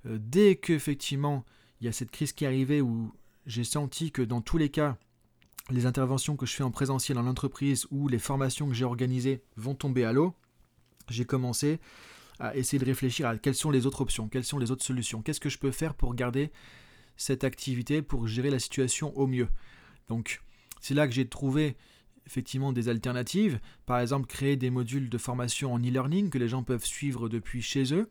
dès 0.06 0.58
qu'effectivement 0.58 1.44
il 1.84 1.86
y 1.88 1.90
a 1.90 1.92
cette 1.92 2.12
crise 2.12 2.32
qui 2.32 2.46
arrivée 2.46 2.80
où 2.80 3.12
j'ai 3.46 3.66
senti 3.66 4.12
que 4.12 4.22
dans 4.22 4.40
tous 4.40 4.58
les 4.58 4.70
cas, 4.70 4.98
les 5.70 5.86
interventions 5.86 6.36
que 6.36 6.46
je 6.46 6.54
fais 6.54 6.64
en 6.64 6.72
présentiel 6.72 7.16
dans 7.16 7.24
l'entreprise 7.24 7.88
ou 7.92 8.08
les 8.08 8.20
formations 8.20 8.68
que 8.68 8.74
j'ai 8.74 8.86
organisées 8.86 9.42
vont 9.56 9.76
tomber 9.76 10.04
à 10.04 10.12
l'eau, 10.12 10.34
j'ai 11.10 11.26
commencé 11.26 11.80
à 12.40 12.56
essayer 12.56 12.80
de 12.80 12.86
réfléchir 12.86 13.28
à 13.28 13.38
quelles 13.38 13.56
sont 13.56 13.72
les 13.72 13.86
autres 13.86 14.02
options, 14.02 14.28
quelles 14.28 14.44
sont 14.44 14.60
les 14.60 14.72
autres 14.72 14.84
solutions, 14.84 15.22
qu'est-ce 15.22 15.40
que 15.40 15.50
je 15.50 15.60
peux 15.60 15.72
faire 15.72 15.94
pour 15.94 16.16
garder 16.16 16.52
cette 17.16 17.44
activité 17.44 18.02
pour 18.02 18.28
gérer 18.28 18.50
la 18.50 18.60
situation 18.60 19.16
au 19.18 19.28
mieux? 19.28 19.48
Donc 20.10 20.42
c'est 20.82 20.94
là 20.94 21.08
que 21.08 21.14
j'ai 21.14 21.28
trouvé 21.28 21.78
effectivement 22.26 22.74
des 22.74 22.90
alternatives, 22.90 23.60
par 23.86 24.00
exemple 24.00 24.28
créer 24.28 24.56
des 24.56 24.70
modules 24.70 25.10
de 25.10 25.18
formation 25.18 25.74
en 25.74 25.80
e-learning 25.80 26.30
que 26.30 26.38
les 26.38 26.48
gens 26.48 26.64
peuvent 26.64 26.86
suivre 26.86 27.30
depuis 27.30 27.62
chez 27.62 27.94
eux. 27.94 28.10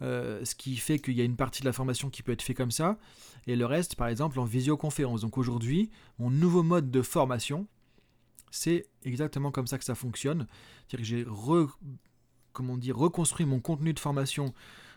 Euh, 0.00 0.44
ce 0.44 0.54
qui 0.54 0.76
fait 0.76 1.00
qu'il 1.00 1.14
y 1.14 1.20
a 1.20 1.24
une 1.24 1.36
partie 1.36 1.60
de 1.60 1.66
la 1.66 1.72
formation 1.72 2.08
qui 2.08 2.22
peut 2.22 2.30
être 2.30 2.42
fait 2.42 2.54
comme 2.54 2.70
ça, 2.70 2.98
et 3.48 3.56
le 3.56 3.66
reste, 3.66 3.96
par 3.96 4.08
exemple, 4.08 4.38
en 4.38 4.44
visioconférence. 4.44 5.22
Donc 5.22 5.38
aujourd'hui, 5.38 5.90
mon 6.18 6.30
nouveau 6.30 6.62
mode 6.62 6.90
de 6.90 7.02
formation, 7.02 7.66
c'est 8.50 8.86
exactement 9.04 9.50
comme 9.50 9.66
ça 9.66 9.78
que 9.78 9.84
ça 9.84 9.94
fonctionne. 9.94 10.46
C'est-à-dire 10.86 10.98
que 10.98 11.04
j'ai 11.04 11.26
comment 12.52 12.78
reconstruit 12.90 13.46
mon 13.46 13.58
contenu 13.58 13.94
de 13.94 13.98
formation 13.98 14.52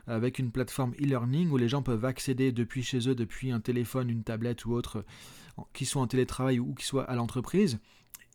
avec 0.05 0.37
une 0.37 0.51
plateforme 0.51 0.93
e-learning 0.95 1.49
où 1.49 1.57
les 1.57 1.69
gens 1.69 1.81
peuvent 1.81 2.03
accéder 2.05 2.51
depuis 2.51 2.83
chez 2.83 3.07
eux, 3.07 3.15
depuis 3.15 3.51
un 3.51 3.61
téléphone, 3.61 4.09
une 4.09 4.23
tablette 4.23 4.65
ou 4.65 4.73
autre, 4.73 5.05
qui 5.73 5.85
soit 5.85 6.01
en 6.01 6.07
télétravail 6.07 6.59
ou 6.59 6.73
qui 6.73 6.85
soit 6.85 7.03
à 7.03 7.15
l'entreprise, 7.15 7.79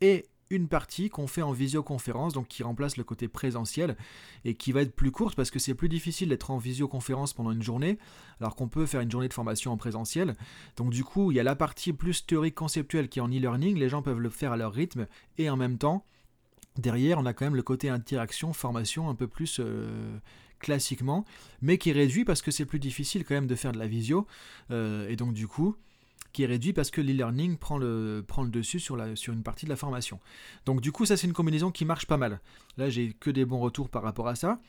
et 0.01 0.25
une 0.49 0.67
partie 0.67 1.09
qu'on 1.09 1.27
fait 1.27 1.41
en 1.41 1.51
visioconférence, 1.51 2.33
donc 2.33 2.47
qui 2.47 2.63
remplace 2.63 2.97
le 2.97 3.03
côté 3.03 3.27
présentiel 3.27 3.97
et 4.45 4.55
qui 4.55 4.71
va 4.71 4.81
être 4.81 4.95
plus 4.95 5.11
courte 5.11 5.35
parce 5.35 5.51
que 5.51 5.59
c'est 5.59 5.73
plus 5.73 5.89
difficile 5.89 6.29
d'être 6.29 6.51
en 6.51 6.57
visioconférence 6.57 7.33
pendant 7.33 7.51
une 7.51 7.63
journée, 7.63 7.97
alors 8.39 8.55
qu'on 8.55 8.67
peut 8.67 8.85
faire 8.85 9.01
une 9.01 9.11
journée 9.11 9.27
de 9.27 9.33
formation 9.33 9.71
en 9.71 9.77
présentiel. 9.77 10.35
Donc 10.75 10.91
du 10.91 11.03
coup, 11.03 11.31
il 11.31 11.35
y 11.35 11.39
a 11.39 11.43
la 11.43 11.55
partie 11.55 11.93
plus 11.93 12.25
théorique 12.25 12.55
conceptuelle 12.55 13.09
qui 13.09 13.19
est 13.19 13.21
en 13.21 13.29
e-learning, 13.29 13.77
les 13.77 13.89
gens 13.89 14.01
peuvent 14.01 14.19
le 14.19 14.29
faire 14.29 14.51
à 14.51 14.57
leur 14.57 14.73
rythme 14.73 15.07
et 15.37 15.49
en 15.49 15.57
même 15.57 15.77
temps, 15.77 16.05
derrière, 16.77 17.19
on 17.19 17.25
a 17.25 17.33
quand 17.33 17.45
même 17.45 17.55
le 17.55 17.63
côté 17.63 17.89
interaction, 17.89 18.53
formation 18.53 19.09
un 19.09 19.15
peu 19.15 19.27
plus 19.27 19.59
euh, 19.59 20.17
classiquement, 20.59 21.25
mais 21.61 21.77
qui 21.77 21.91
réduit 21.91 22.25
parce 22.25 22.41
que 22.41 22.51
c'est 22.51 22.65
plus 22.65 22.79
difficile 22.79 23.25
quand 23.25 23.35
même 23.35 23.47
de 23.47 23.55
faire 23.55 23.71
de 23.71 23.79
la 23.79 23.87
visio, 23.87 24.27
euh, 24.71 25.07
et 25.09 25.15
donc 25.15 25.33
du 25.33 25.47
coup, 25.47 25.75
est 26.43 26.47
réduit 26.47 26.73
parce 26.73 26.91
que 26.91 27.01
l'e-learning 27.01 27.57
prend 27.57 27.77
le, 27.77 28.23
prend 28.27 28.43
le 28.43 28.49
dessus 28.49 28.79
sur, 28.79 28.95
la, 28.95 29.15
sur 29.15 29.33
une 29.33 29.43
partie 29.43 29.65
de 29.65 29.69
la 29.69 29.75
formation. 29.75 30.19
Donc 30.65 30.81
du 30.81 30.91
coup, 30.91 31.05
ça 31.05 31.17
c'est 31.17 31.27
une 31.27 31.33
combinaison 31.33 31.71
qui 31.71 31.85
marche 31.85 32.05
pas 32.05 32.17
mal. 32.17 32.39
Là, 32.77 32.89
j'ai 32.89 33.13
que 33.13 33.29
des 33.29 33.45
bons 33.45 33.59
retours 33.59 33.89
par 33.89 34.03
rapport 34.03 34.27
à 34.27 34.35
ça, 34.35 34.59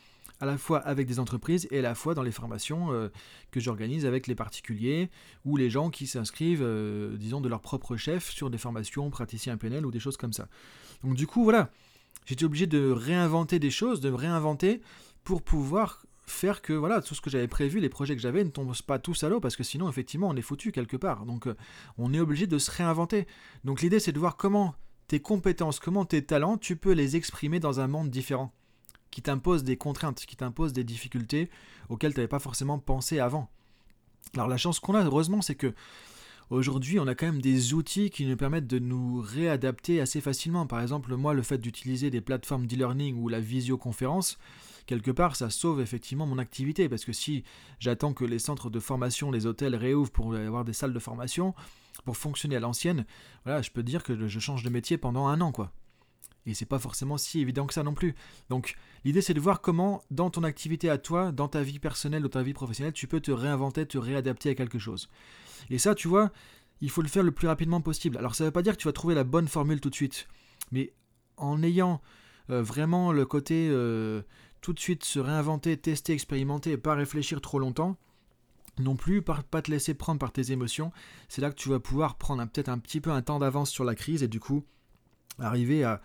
à 0.41 0.47
la 0.47 0.59
fois 0.59 0.79
avec 0.79 1.07
des 1.07 1.19
entreprises 1.19 1.69
et 1.71 1.79
à 1.79 1.83
la 1.83 1.95
fois 1.95 2.15
dans 2.15 2.23
les 2.23 2.33
formations 2.33 2.93
euh, 2.93 3.09
que 3.51 3.61
j'organise 3.61 4.07
avec 4.07 4.27
les 4.27 4.35
particuliers 4.35 5.11
ou 5.45 5.57
les 5.57 5.71
gens 5.71 5.91
qui 5.91 6.07
s'inscrivent, 6.07 6.63
euh, 6.63 7.17
disons, 7.17 7.41
de 7.41 7.49
leur 7.49 7.61
propre 7.61 7.97
chef 7.97 8.31
sur 8.31 8.51
des 8.51 8.59
formations 8.59 9.11
praticiens 9.11 9.57
PNL 9.57 9.85
ou 9.87 9.91
des 9.91 10.01
choses 10.01 10.17
comme 10.17 10.33
ça. 10.33 10.49
Donc 11.03 11.15
du 11.15 11.27
coup, 11.27 11.45
voilà, 11.45 11.71
j'étais 12.27 12.45
obligé 12.45 12.67
de 12.67 12.91
réinventer 12.91 13.59
des 13.59 13.71
choses, 13.71 14.01
de 14.01 14.11
réinventer 14.11 14.81
pour 15.25 15.43
pouvoir 15.43 16.05
faire 16.29 16.63
que 16.63 16.73
voilà 16.73 17.01
tout 17.01 17.15
ce 17.15 17.21
que 17.21 17.31
j'avais 17.31 17.49
prévu, 17.49 17.81
les 17.81 17.89
projets 17.89 18.15
que 18.15 18.23
j'avais 18.23 18.45
ne 18.45 18.51
tombent 18.51 18.75
pas 18.87 18.99
tous 18.99 19.25
à 19.25 19.29
l'eau 19.29 19.41
parce 19.41 19.57
que 19.57 19.63
sinon 19.63 19.89
effectivement 19.89 20.29
on 20.29 20.37
est 20.37 20.43
foutu 20.43 20.73
quelque 20.73 20.97
part. 20.97 21.27
Donc 21.27 21.47
euh, 21.47 21.57
on 21.97 22.13
est 22.13 22.21
obligé 22.21 22.47
de 22.47 22.59
se 22.59 22.71
réinventer. 22.71 23.27
Donc 23.65 23.83
l'idée 23.83 24.01
c'est 24.01 24.13
de 24.13 24.19
voir 24.19 24.37
comment 24.37 24.75
tes 25.07 25.21
compétences, 25.21 25.81
comment 25.81 26.05
tes 26.05 26.25
talents, 26.25 26.59
tu 26.59 26.77
peux 26.77 26.93
les 26.93 27.17
exprimer 27.17 27.61
dans 27.61 27.81
un 27.81 27.89
monde 27.89 28.11
différent 28.11 28.53
qui 29.11 29.23
t'impose 29.23 29.65
des 29.65 29.77
contraintes, 29.77 30.27
qui 30.27 30.37
t'impose 30.37 30.73
des 30.73 30.85
difficultés 30.85 31.51
auxquelles 31.89 32.13
tu 32.13 32.19
n'avais 32.19 32.29
pas 32.29 32.39
forcément 32.39 32.79
pensé 32.79 33.19
avant. 33.19 33.51
Alors 34.35 34.49
la 34.49 34.59
chance 34.59 34.81
qu'on 34.81 34.95
a 34.95 35.05
heureusement 35.05 35.43
c'est 35.43 35.55
que 35.55 35.75
Aujourd'hui, 36.51 36.99
on 36.99 37.07
a 37.07 37.15
quand 37.15 37.27
même 37.27 37.43
des 37.43 37.75
outils 37.75 38.09
qui 38.09 38.25
nous 38.25 38.37
permettent 38.37 38.67
de 38.67 38.79
nous 38.79 39.21
réadapter 39.21 40.01
assez 40.01 40.23
facilement. 40.23 40.67
Par 40.67 40.81
exemple, 40.81 41.15
moi, 41.15 41.35
le 41.35 41.43
fait 41.43 41.59
d'utiliser 41.59 42.09
des 42.09 42.23
plateformes 42.23 42.67
d'e-learning 42.67 43.17
ou 43.17 43.29
la 43.29 43.39
visioconférence, 43.39 44.39
quelque 44.88 45.12
part, 45.12 45.37
ça 45.37 45.50
sauve 45.50 45.80
effectivement 45.80 46.26
mon 46.26 46.38
activité. 46.38 46.88
Parce 46.88 47.04
que 47.04 47.12
si 47.12 47.45
j'attends 47.78 48.14
que 48.14 48.25
les 48.25 48.40
centres 48.40 48.71
de 48.71 48.80
formation, 48.80 49.30
les 49.30 49.47
hôtels 49.47 49.76
réouvrent 49.76 50.11
pour 50.11 50.35
avoir 50.35 50.64
des 50.64 50.73
salles 50.73 50.95
de 50.95 50.99
formation, 50.99 51.54
pour 52.04 52.16
fonctionner 52.16 52.57
à 52.57 52.61
l'ancienne, 52.61 53.04
voilà, 53.45 53.62
je 53.62 53.71
peux 53.71 53.85
dire 53.85 54.02
que 54.02 54.26
je 54.26 54.38
change 54.40 54.64
de 54.64 54.71
métier 54.71 54.99
pendant 54.99 55.28
un 55.28 55.40
an, 55.40 55.52
quoi. 55.52 55.71
Et 56.47 56.54
c'est 56.54 56.66
pas 56.66 56.78
forcément 56.78 57.18
si 57.18 57.40
évident 57.40 57.66
que 57.66 57.75
ça 57.75 57.83
non 57.83 57.92
plus. 57.92 58.14
Donc 58.49 58.76
l'idée 59.04 59.21
c'est 59.21 59.35
de 59.35 59.40
voir 59.40 59.61
comment 59.61 60.02
dans 60.11 60.30
ton 60.30 60.45
activité 60.45 60.88
à 60.88 60.97
toi, 60.97 61.30
dans 61.30 61.49
ta 61.49 61.62
vie 61.62 61.78
personnelle 61.78 62.25
ou 62.25 62.28
ta 62.28 62.42
vie 62.42 62.54
professionnelle, 62.54 62.95
tu 62.95 63.07
peux 63.07 63.21
te 63.21 63.30
réinventer, 63.30 63.85
te 63.85 63.99
réadapter 63.99 64.49
à 64.50 64.54
quelque 64.54 64.78
chose. 64.78 65.11
Et 65.68 65.76
ça, 65.76 65.95
tu 65.95 66.09
vois, 66.09 66.33
il 66.80 66.88
faut 66.88 67.02
le 67.02 67.09
faire 67.09 67.23
le 67.23 67.33
plus 67.33 67.49
rapidement 67.49 67.83
possible. 67.83 68.16
Alors 68.16 68.35
ça 68.35 68.45
veut 68.45 68.50
pas 68.50 68.62
dire 68.62 68.73
que 68.76 68.80
tu 68.80 68.88
vas 68.88 68.92
trouver 68.92 69.14
la 69.14 69.25
bonne 69.25 69.47
formule 69.47 69.80
tout 69.83 69.90
de 69.90 69.95
suite, 69.95 70.26
mais 70.73 70.95
en 71.37 71.62
ayant 71.62 72.00
euh, 72.50 72.62
vraiment 72.62 73.12
le 73.12 73.26
côté 73.26 73.68
euh, 73.71 74.23
tout 74.61 74.73
de 74.73 74.81
suite 74.81 75.05
se 75.05 75.19
réinventer, 75.19 75.77
tester, 75.77 76.12
expérimenter 76.12 76.73
et 76.73 76.77
pas 76.77 76.95
réfléchir 76.95 77.41
trop 77.41 77.59
longtemps, 77.59 77.97
non 78.79 78.97
plus, 78.97 79.23
pas 79.23 79.62
te 79.62 79.71
laisser 79.71 79.95
prendre 79.95 80.19
par 80.19 80.33
tes 80.33 80.53
émotions, 80.53 80.93
c'est 81.29 81.41
là 81.41 81.50
que 81.50 81.57
tu 81.57 81.69
vas 81.69 81.81
pouvoir 81.81 82.17
prendre 82.17 82.45
peut-être 82.47 82.69
un 82.69 82.79
petit 82.79 83.00
peu 83.00 83.11
un 83.11 83.23
temps 83.23 83.38
d'avance 83.38 83.71
sur 83.71 83.85
la 83.85 83.95
crise 83.95 84.23
et 84.23 84.29
du 84.29 84.41
coup 84.41 84.65
arriver 85.38 85.85
à, 85.85 86.00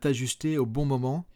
t'ajuster 0.00 0.56
au 0.56 0.64
bon 0.64 0.86
moment 0.86 1.26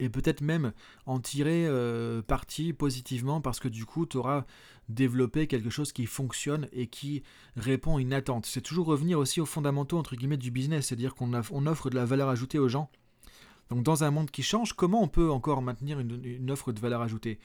et 0.00 0.08
peut-être 0.08 0.40
même 0.40 0.72
en 1.04 1.20
tirer 1.20 1.66
euh, 1.66 2.22
parti 2.22 2.72
positivement 2.72 3.42
parce 3.42 3.60
que 3.60 3.68
du 3.68 3.84
coup 3.84 4.06
tu 4.06 4.16
auras 4.16 4.46
développé 4.88 5.46
quelque 5.46 5.68
chose 5.68 5.92
qui 5.92 6.06
fonctionne 6.06 6.66
et 6.72 6.86
qui 6.86 7.22
répond 7.56 7.98
à 7.98 8.00
une 8.00 8.14
attente. 8.14 8.46
C'est 8.46 8.62
toujours 8.62 8.86
revenir 8.86 9.18
aussi 9.18 9.40
aux 9.40 9.46
fondamentaux 9.46 9.98
entre 9.98 10.16
guillemets 10.16 10.38
du 10.38 10.50
business, 10.50 10.86
c'est-à-dire 10.86 11.14
qu'on 11.14 11.32
on 11.34 11.66
offre 11.66 11.90
de 11.90 11.94
la 11.94 12.06
valeur 12.06 12.30
ajoutée 12.30 12.58
aux 12.58 12.68
gens. 12.68 12.90
Donc 13.70 13.82
dans 13.82 14.04
un 14.04 14.10
monde 14.10 14.30
qui 14.30 14.42
change, 14.42 14.72
comment 14.72 15.02
on 15.02 15.08
peut 15.08 15.30
encore 15.30 15.62
maintenir 15.62 16.00
une, 16.00 16.50
offre 16.50 16.72
de 16.72 16.80
valeur 16.80 17.02
ajoutée? 17.02 17.38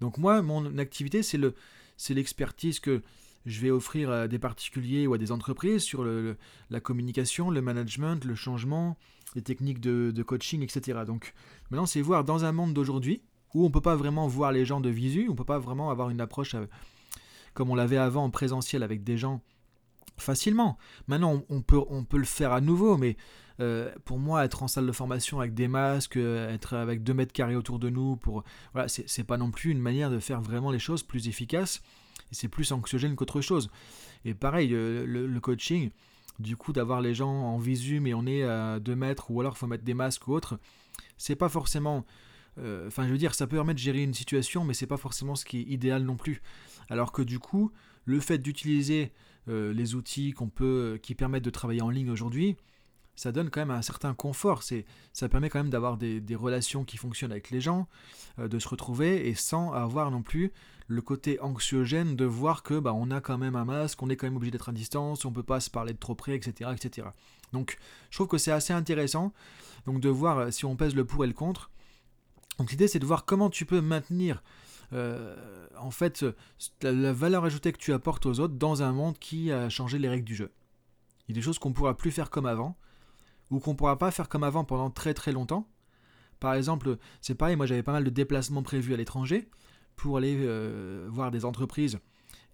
Donc 0.00 0.18
moi, 0.18 0.42
mon 0.42 0.78
activité, 0.78 1.22
c'est 1.22 1.38
le, 1.38 1.54
c'est 1.96 2.14
l'expertise 2.14 2.80
que 2.80 3.02
je 3.46 3.60
vais 3.60 3.70
offrir 3.70 4.10
à 4.10 4.28
des 4.28 4.38
particuliers 4.38 5.06
ou 5.06 5.14
à 5.14 5.18
des 5.18 5.32
entreprises 5.32 5.82
sur 5.82 6.04
la 6.04 6.80
communication, 6.80 7.50
le 7.50 7.60
management, 7.60 8.24
le 8.24 8.34
changement, 8.34 8.96
les 9.34 9.42
techniques 9.42 9.80
de, 9.80 10.22
coaching, 10.22 10.62
etc. 10.62 11.00
Donc 11.06 11.34
maintenant, 11.70 11.86
c'est 11.86 12.00
voir 12.00 12.24
dans 12.24 12.44
un 12.44 12.52
monde 12.52 12.72
d'aujourd'hui 12.72 13.22
où 13.54 13.62
on 13.62 13.68
ne 13.68 13.72
peut 13.72 13.80
pas 13.80 13.96
vraiment 13.96 14.26
voir 14.26 14.50
les 14.52 14.64
gens 14.64 14.80
de 14.80 14.90
visu, 14.90 15.26
on 15.28 15.32
ne 15.32 15.36
peut 15.36 15.44
pas 15.44 15.58
vraiment 15.58 15.90
avoir 15.90 16.10
une 16.10 16.20
approche 16.20 16.54
euh, 16.54 16.66
comme 17.52 17.70
on 17.70 17.76
l'avait 17.76 17.96
avant 17.96 18.24
en 18.24 18.30
présentiel 18.30 18.82
avec 18.82 19.04
des 19.04 19.16
gens 19.16 19.42
facilement. 20.16 20.78
Maintenant, 21.06 21.42
on, 21.48 21.62
peut, 21.62 21.80
on 21.88 22.04
peut 22.04 22.18
le 22.18 22.24
faire 22.24 22.52
à 22.52 22.60
nouveau, 22.60 22.96
mais 22.96 23.16
euh, 23.60 23.90
pour 24.04 24.18
moi, 24.18 24.44
être 24.44 24.62
en 24.62 24.68
salle 24.68 24.86
de 24.86 24.92
formation 24.92 25.40
avec 25.40 25.54
des 25.54 25.68
masques, 25.68 26.16
euh, 26.16 26.52
être 26.52 26.74
avec 26.74 27.02
deux 27.02 27.14
mètres 27.14 27.32
carrés 27.32 27.56
autour 27.56 27.78
de 27.78 27.90
nous, 27.90 28.16
pour 28.16 28.44
voilà, 28.72 28.88
c'est 28.88 29.24
pas 29.24 29.36
non 29.36 29.50
plus 29.50 29.70
une 29.70 29.80
manière 29.80 30.10
de 30.10 30.18
faire 30.18 30.40
vraiment 30.40 30.70
les 30.70 30.78
choses 30.78 31.02
plus 31.02 31.28
efficaces 31.28 31.82
c'est 32.34 32.48
plus 32.48 32.72
anxiogène 32.72 33.16
qu'autre 33.16 33.40
chose. 33.40 33.70
Et 34.24 34.34
pareil, 34.34 34.68
le, 34.68 35.38
coaching, 35.40 35.90
du 36.38 36.56
coup, 36.56 36.72
d'avoir 36.72 37.00
les 37.00 37.14
gens 37.14 37.30
en 37.30 37.58
visu, 37.58 38.00
mais 38.00 38.12
on 38.12 38.26
est 38.26 38.42
à 38.42 38.80
2 38.80 38.94
mètres, 38.96 39.30
ou 39.30 39.40
alors 39.40 39.56
faut 39.56 39.66
mettre 39.66 39.84
des 39.84 39.94
masques 39.94 40.26
ou 40.28 40.32
autre, 40.32 40.58
c'est 41.16 41.36
pas 41.36 41.48
forcément 41.48 42.04
euh, 42.58 42.86
enfin, 42.86 43.04
je 43.06 43.10
veux 43.10 43.18
dire, 43.18 43.34
ça 43.34 43.46
peut 43.46 43.56
permettre 43.56 43.78
de 43.78 43.82
gérer 43.84 44.02
une 44.02 44.14
situation, 44.14 44.64
mais 44.64 44.74
c'est 44.74 44.86
pas 44.86 44.96
forcément 44.96 45.34
ce 45.34 45.44
qui 45.44 45.60
est 45.60 45.64
idéal 45.64 46.04
non 46.04 46.16
plus. 46.16 46.40
Alors 46.88 47.10
que 47.10 47.22
du 47.22 47.38
coup, 47.40 47.72
le 48.04 48.20
fait 48.20 48.38
d'utiliser 48.38 49.02
euh, 49.02 49.08
les 49.46 49.94
outils 49.94 50.32
qu'on 50.32 50.48
peut, 50.48 50.98
qui 51.02 51.14
permettent 51.14 51.44
de 51.44 51.50
travailler 51.50 51.82
en 51.82 51.90
ligne 51.90 52.10
aujourd'hui, 52.10 52.56
ça 53.16 53.32
donne 53.32 53.50
quand 53.50 53.60
même 53.60 53.70
un 53.70 53.82
certain 53.82 54.14
confort. 54.14 54.62
C'est, 54.62 54.84
ça 55.12 55.28
permet 55.28 55.48
quand 55.48 55.58
même 55.58 55.70
d'avoir 55.70 55.96
des, 55.96 56.22
relations 56.34 56.84
qui 56.84 56.96
fonctionnent 56.96 57.30
avec 57.30 57.50
les 57.50 57.60
gens, 57.60 57.88
euh, 58.38 58.48
de 58.48 58.58
se 58.58 58.68
retrouver 58.68 59.28
et 59.28 59.34
sans 59.34 59.72
avoir 59.72 60.10
non 60.10 60.22
plus 60.22 60.52
le 60.86 61.00
côté 61.00 61.40
anxiogène 61.40 62.16
de 62.16 62.24
voir 62.24 62.62
que 62.62 62.78
bah, 62.78 62.92
on 62.92 63.10
a 63.10 63.20
quand 63.20 63.38
même 63.38 63.56
un 63.56 63.64
masque, 63.64 64.02
on 64.02 64.10
est 64.10 64.16
quand 64.16 64.26
même 64.26 64.36
obligé 64.36 64.50
d'être 64.50 64.68
à 64.68 64.72
distance, 64.72 65.24
on 65.24 65.32
peut 65.32 65.42
pas 65.42 65.60
se 65.60 65.70
parler 65.70 65.92
de 65.92 65.98
trop 65.98 66.14
près, 66.14 66.34
etc., 66.34 66.70
etc. 66.74 67.08
Donc, 67.52 67.78
je 68.10 68.16
trouve 68.16 68.26
que 68.26 68.36
c'est 68.36 68.52
assez 68.52 68.72
intéressant, 68.72 69.32
donc 69.86 70.00
de 70.00 70.08
voir 70.08 70.52
si 70.52 70.64
on 70.64 70.76
pèse 70.76 70.94
le 70.94 71.04
pour 71.04 71.24
et 71.24 71.28
le 71.28 71.32
contre. 71.32 71.70
Donc 72.58 72.70
l'idée 72.70 72.86
c'est 72.86 73.00
de 73.00 73.06
voir 73.06 73.24
comment 73.24 73.50
tu 73.50 73.66
peux 73.66 73.80
maintenir 73.80 74.42
euh, 74.94 75.66
en 75.78 75.90
fait 75.90 76.24
la, 76.82 77.12
valeur 77.12 77.44
ajoutée 77.44 77.72
que 77.72 77.78
tu 77.78 77.92
apportes 77.92 78.26
aux 78.26 78.40
autres 78.40 78.54
dans 78.54 78.82
un 78.82 78.92
monde 78.92 79.18
qui 79.18 79.50
a 79.50 79.68
changé 79.68 79.98
les 79.98 80.08
règles 80.08 80.24
du 80.24 80.34
jeu. 80.34 80.52
Il 81.26 81.34
y 81.34 81.34
a 81.34 81.40
des 81.40 81.42
choses 81.42 81.58
qu'on 81.58 81.70
ne 81.70 81.74
pourra 81.74 81.96
plus 81.96 82.10
faire 82.10 82.30
comme 82.30 82.46
avant, 82.46 82.76
ou 83.50 83.58
qu'on 83.58 83.72
ne 83.72 83.76
pourra 83.76 83.98
pas 83.98 84.10
faire 84.10 84.28
comme 84.28 84.44
avant 84.44 84.64
pendant 84.64 84.90
très 84.90 85.14
très 85.14 85.32
longtemps. 85.32 85.68
Par 86.40 86.54
exemple, 86.54 86.98
c'est 87.20 87.34
pareil, 87.34 87.56
moi 87.56 87.66
j'avais 87.66 87.82
pas 87.82 87.92
mal 87.92 88.04
de 88.04 88.10
déplacements 88.10 88.62
prévus 88.62 88.94
à 88.94 88.96
l'étranger 88.96 89.48
pour 89.96 90.16
aller 90.16 90.36
euh, 90.40 91.06
voir 91.10 91.30
des 91.30 91.44
entreprises 91.44 91.98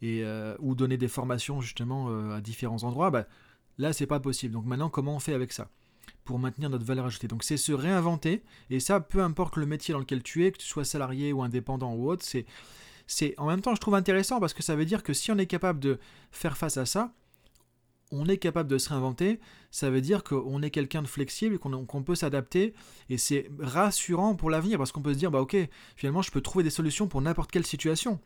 euh, 0.02 0.56
ou 0.60 0.74
donner 0.74 0.96
des 0.96 1.08
formations 1.08 1.60
justement 1.60 2.32
à 2.32 2.40
différents 2.40 2.84
endroits. 2.84 3.10
Bah, 3.10 3.26
là, 3.78 3.92
c'est 3.92 4.06
pas 4.06 4.20
possible. 4.20 4.54
Donc 4.54 4.66
maintenant, 4.66 4.90
comment 4.90 5.16
on 5.16 5.20
fait 5.20 5.34
avec 5.34 5.52
ça? 5.52 5.68
Pour 6.24 6.38
maintenir 6.38 6.70
notre 6.70 6.84
valeur 6.84 7.06
ajoutée. 7.06 7.28
Donc 7.28 7.44
c'est 7.44 7.56
se 7.56 7.72
réinventer, 7.72 8.42
et 8.70 8.80
ça, 8.80 9.00
peu 9.00 9.22
importe 9.22 9.56
le 9.56 9.66
métier 9.66 9.92
dans 9.92 10.00
lequel 10.00 10.22
tu 10.22 10.44
es, 10.44 10.52
que 10.52 10.58
tu 10.58 10.66
sois 10.66 10.84
salarié 10.84 11.32
ou 11.32 11.42
indépendant 11.42 11.94
ou 11.94 12.10
autre, 12.10 12.24
c'est, 12.24 12.46
c'est 13.06 13.34
en 13.38 13.46
même 13.46 13.60
temps, 13.60 13.74
je 13.74 13.80
trouve 13.80 13.94
intéressant 13.94 14.40
parce 14.40 14.54
que 14.54 14.62
ça 14.62 14.76
veut 14.76 14.84
dire 14.84 15.02
que 15.02 15.12
si 15.12 15.30
on 15.30 15.38
est 15.38 15.46
capable 15.46 15.80
de 15.80 15.98
faire 16.30 16.56
face 16.56 16.76
à 16.76 16.86
ça, 16.86 17.12
on 18.12 18.26
est 18.26 18.38
capable 18.38 18.68
de 18.68 18.78
se 18.78 18.88
réinventer, 18.88 19.38
ça 19.70 19.90
veut 19.90 20.00
dire 20.00 20.24
qu'on 20.24 20.62
est 20.62 20.70
quelqu'un 20.70 21.02
de 21.02 21.06
flexible, 21.06 21.58
qu'on 21.58 22.02
peut 22.02 22.16
s'adapter, 22.16 22.74
et 23.08 23.18
c'est 23.18 23.48
rassurant 23.60 24.34
pour 24.34 24.50
l'avenir, 24.50 24.78
parce 24.78 24.90
qu'on 24.90 25.02
peut 25.02 25.14
se 25.14 25.18
dire, 25.18 25.30
bah 25.30 25.40
ok, 25.40 25.56
finalement 25.96 26.22
je 26.22 26.30
peux 26.30 26.40
trouver 26.40 26.64
des 26.64 26.70
solutions 26.70 27.06
pour 27.06 27.20
n'importe 27.20 27.52
quelle 27.52 27.66
situation. 27.66 28.20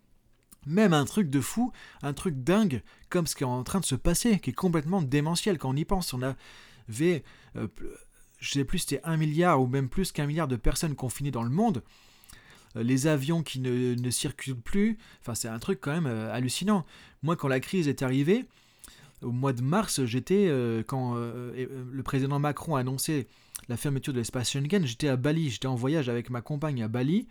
Même 0.66 0.94
un 0.94 1.04
truc 1.04 1.28
de 1.28 1.42
fou, 1.42 1.72
un 2.00 2.14
truc 2.14 2.42
dingue, 2.42 2.82
comme 3.10 3.26
ce 3.26 3.36
qui 3.36 3.42
est 3.42 3.46
en 3.46 3.62
train 3.64 3.80
de 3.80 3.84
se 3.84 3.94
passer, 3.94 4.38
qui 4.40 4.50
est 4.50 4.54
complètement 4.54 5.02
démentiel 5.02 5.58
quand 5.58 5.68
on 5.68 5.76
y 5.76 5.84
pense. 5.84 6.14
On 6.14 6.22
a 6.22 6.34
V, 6.88 7.22
euh, 7.56 7.68
sais 8.40 8.64
plus, 8.64 8.80
c'était 8.80 9.00
un 9.04 9.16
milliard 9.16 9.60
ou 9.62 9.66
même 9.66 9.88
plus 9.88 10.12
qu'un 10.12 10.26
milliard 10.26 10.48
de 10.48 10.56
personnes 10.56 10.94
confinées 10.94 11.30
dans 11.30 11.42
le 11.42 11.50
monde. 11.50 11.82
Euh, 12.76 12.82
les 12.82 13.06
avions 13.06 13.42
qui 13.42 13.60
ne, 13.60 14.10
circulent 14.10 14.56
plus. 14.60 14.98
Enfin, 15.20 15.34
c'est 15.34 15.48
un 15.48 15.58
truc 15.58 15.80
quand 15.80 15.92
même 15.92 16.06
euh, 16.06 16.32
hallucinant. 16.32 16.84
Moi, 17.22 17.36
quand 17.36 17.48
la 17.48 17.60
crise 17.60 17.88
est 17.88 18.02
arrivée, 18.02 18.44
au 19.22 19.32
mois 19.32 19.52
de 19.52 19.62
mars, 19.62 20.04
j'étais, 20.04 20.50
quand 20.86 21.14
le 21.14 22.02
président 22.02 22.38
Macron 22.38 22.76
a 22.76 22.80
annoncé 22.80 23.26
la 23.68 23.78
fermeture 23.78 24.12
de 24.12 24.18
l'espace 24.18 24.50
Schengen, 24.50 24.84
j'étais 24.84 25.08
à 25.08 25.16
Bali, 25.16 25.48
j'étais 25.48 25.66
en 25.66 25.76
voyage 25.76 26.10
avec 26.10 26.28
ma 26.28 26.42
compagne 26.42 26.82
à 26.82 26.88
Bali. 26.88 27.26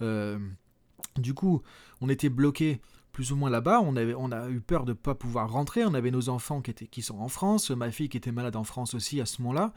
du 0.00 1.34
coup, 1.34 1.60
on 2.00 2.08
était 2.08 2.30
bloqué 2.30 2.80
plus 3.14 3.32
ou 3.32 3.36
moins 3.36 3.48
là-bas. 3.48 3.80
On, 3.80 3.96
avait, 3.96 4.12
a 4.12 4.50
eu 4.50 4.60
peur 4.60 4.84
de 4.84 4.90
ne 4.90 4.96
pas 4.96 5.14
pouvoir 5.14 5.50
rentrer. 5.50 5.86
On 5.86 5.94
avait 5.94 6.10
nos 6.10 6.28
enfants 6.28 6.60
qui, 6.60 6.70
étaient, 6.70 7.00
sont 7.00 7.18
en 7.18 7.28
France, 7.28 7.70
ma 7.70 7.90
fille 7.90 8.10
qui 8.10 8.18
était 8.18 8.32
malade 8.32 8.56
en 8.56 8.64
France 8.64 8.92
aussi 8.92 9.22
à 9.22 9.24
ce 9.24 9.40
moment-là. 9.40 9.72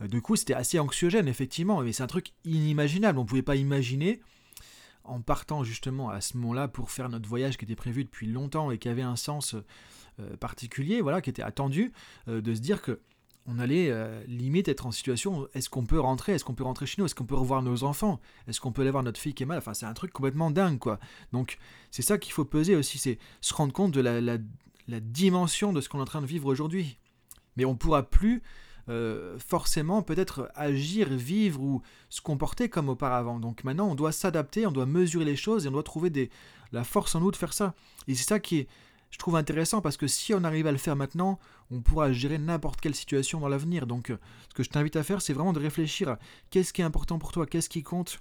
Euh, 0.00 0.08
du 0.08 0.20
coup, 0.20 0.34
c'était 0.34 0.54
assez 0.54 0.80
anxiogène, 0.80 1.28
effectivement. 1.28 1.82
Mais 1.82 1.92
c'est 1.92 2.02
un 2.02 2.08
truc 2.08 2.32
inimaginable. 2.44 3.18
On 3.18 3.22
ne 3.22 3.28
pouvait 3.28 3.42
pas 3.42 3.56
imaginer, 3.56 4.20
en 5.04 5.20
partant 5.20 5.62
justement 5.62 6.08
à 6.08 6.20
ce 6.20 6.36
moment-là 6.38 6.66
pour 6.66 6.90
faire 6.90 7.08
notre 7.08 7.28
voyage 7.28 7.56
qui 7.58 7.64
était 7.64 7.76
prévu 7.76 8.04
depuis 8.04 8.26
longtemps 8.26 8.70
et 8.70 8.78
qui 8.78 8.88
avait 8.88 9.02
un 9.02 9.16
sens 9.16 9.54
euh, 10.20 10.36
particulier, 10.36 11.00
voilà, 11.00 11.20
qui 11.20 11.30
était 11.30 11.42
attendu, 11.42 11.92
euh, 12.26 12.40
de 12.40 12.54
se 12.54 12.60
dire 12.60 12.82
que 12.82 13.00
on 13.50 13.58
allait 13.58 13.90
euh, 13.90 14.22
limite 14.26 14.68
être 14.68 14.84
en 14.84 14.90
situation 14.92 15.48
est-ce 15.54 15.70
qu'on 15.70 15.86
peut 15.86 15.98
rentrer 15.98 16.34
Est-ce 16.34 16.44
qu'on 16.44 16.54
peut 16.54 16.64
rentrer 16.64 16.84
chez 16.84 16.96
nous 16.98 17.06
Est-ce 17.06 17.14
qu'on 17.14 17.24
peut 17.24 17.34
revoir 17.34 17.62
nos 17.62 17.82
enfants 17.82 18.20
Est-ce 18.46 18.60
qu'on 18.60 18.72
peut 18.72 18.82
aller 18.82 18.90
voir 18.90 19.02
notre 19.02 19.18
fille 19.18 19.32
qui 19.32 19.42
est 19.42 19.46
mal 19.46 19.56
Enfin, 19.58 19.72
c'est 19.72 19.86
un 19.86 19.94
truc 19.94 20.12
complètement 20.12 20.50
dingue, 20.50 20.78
quoi. 20.78 21.00
Donc, 21.32 21.56
c'est 21.90 22.02
ça 22.02 22.18
qu'il 22.18 22.32
faut 22.32 22.44
peser 22.44 22.76
aussi, 22.76 22.98
c'est 22.98 23.18
se 23.40 23.54
rendre 23.54 23.72
compte 23.72 23.92
de 23.92 24.00
la, 24.00 25.00
dimension 25.00 25.72
de 25.72 25.80
ce 25.80 25.88
qu'on 25.88 25.98
est 25.98 26.02
en 26.02 26.06
train 26.06 26.20
de 26.20 26.26
vivre 26.26 26.46
aujourd'hui. 26.46 26.98
Mais 27.56 27.64
on 27.64 27.72
ne 27.72 27.78
pourra 27.78 28.02
plus 28.02 28.42
euh, 28.90 29.38
forcément 29.38 30.02
peut-être 30.02 30.50
agir, 30.54 31.08
vivre 31.08 31.62
ou 31.62 31.82
se 32.10 32.20
comporter 32.20 32.68
comme 32.68 32.90
auparavant. 32.90 33.40
Donc 33.40 33.64
maintenant, 33.64 33.88
on 33.88 33.94
doit 33.94 34.12
s'adapter, 34.12 34.66
on 34.66 34.72
doit 34.72 34.86
mesurer 34.86 35.24
les 35.24 35.36
choses 35.36 35.64
et 35.64 35.68
on 35.68 35.72
doit 35.72 35.82
trouver 35.82 36.10
des, 36.10 36.28
la 36.72 36.84
force 36.84 37.14
en 37.14 37.20
nous 37.20 37.30
de 37.30 37.36
faire 37.36 37.54
ça. 37.54 37.74
Et 38.08 38.14
c'est 38.14 38.28
ça 38.28 38.40
qui 38.40 38.58
est 38.58 38.68
je 39.10 39.18
trouve 39.18 39.36
intéressant 39.36 39.80
parce 39.80 39.96
que 39.96 40.06
si 40.06 40.34
on 40.34 40.44
arrive 40.44 40.66
à 40.66 40.72
le 40.72 40.78
faire 40.78 40.96
maintenant, 40.96 41.38
on 41.70 41.80
pourra 41.80 42.12
gérer 42.12 42.38
n'importe 42.38 42.80
quelle 42.80 42.94
situation 42.94 43.40
dans 43.40 43.48
l'avenir. 43.48 43.86
Donc, 43.86 44.10
euh, 44.10 44.18
ce 44.50 44.54
que 44.54 44.62
je 44.62 44.70
t'invite 44.70 44.96
à 44.96 45.02
faire, 45.02 45.22
c'est 45.22 45.32
vraiment 45.32 45.52
de 45.52 45.60
réfléchir. 45.60 46.08
À 46.08 46.18
qu'est-ce 46.50 46.72
qui 46.72 46.82
est 46.82 46.84
important 46.84 47.18
pour 47.18 47.32
toi, 47.32 47.46
qu'est-ce 47.46 47.68
qui 47.68 47.82
compte, 47.82 48.20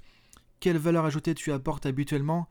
quelle 0.59 0.77
valeur 0.77 1.05
ajoutée 1.05 1.35
tu 1.35 1.51
apportes 1.51 1.85
habituellement, 1.85 2.47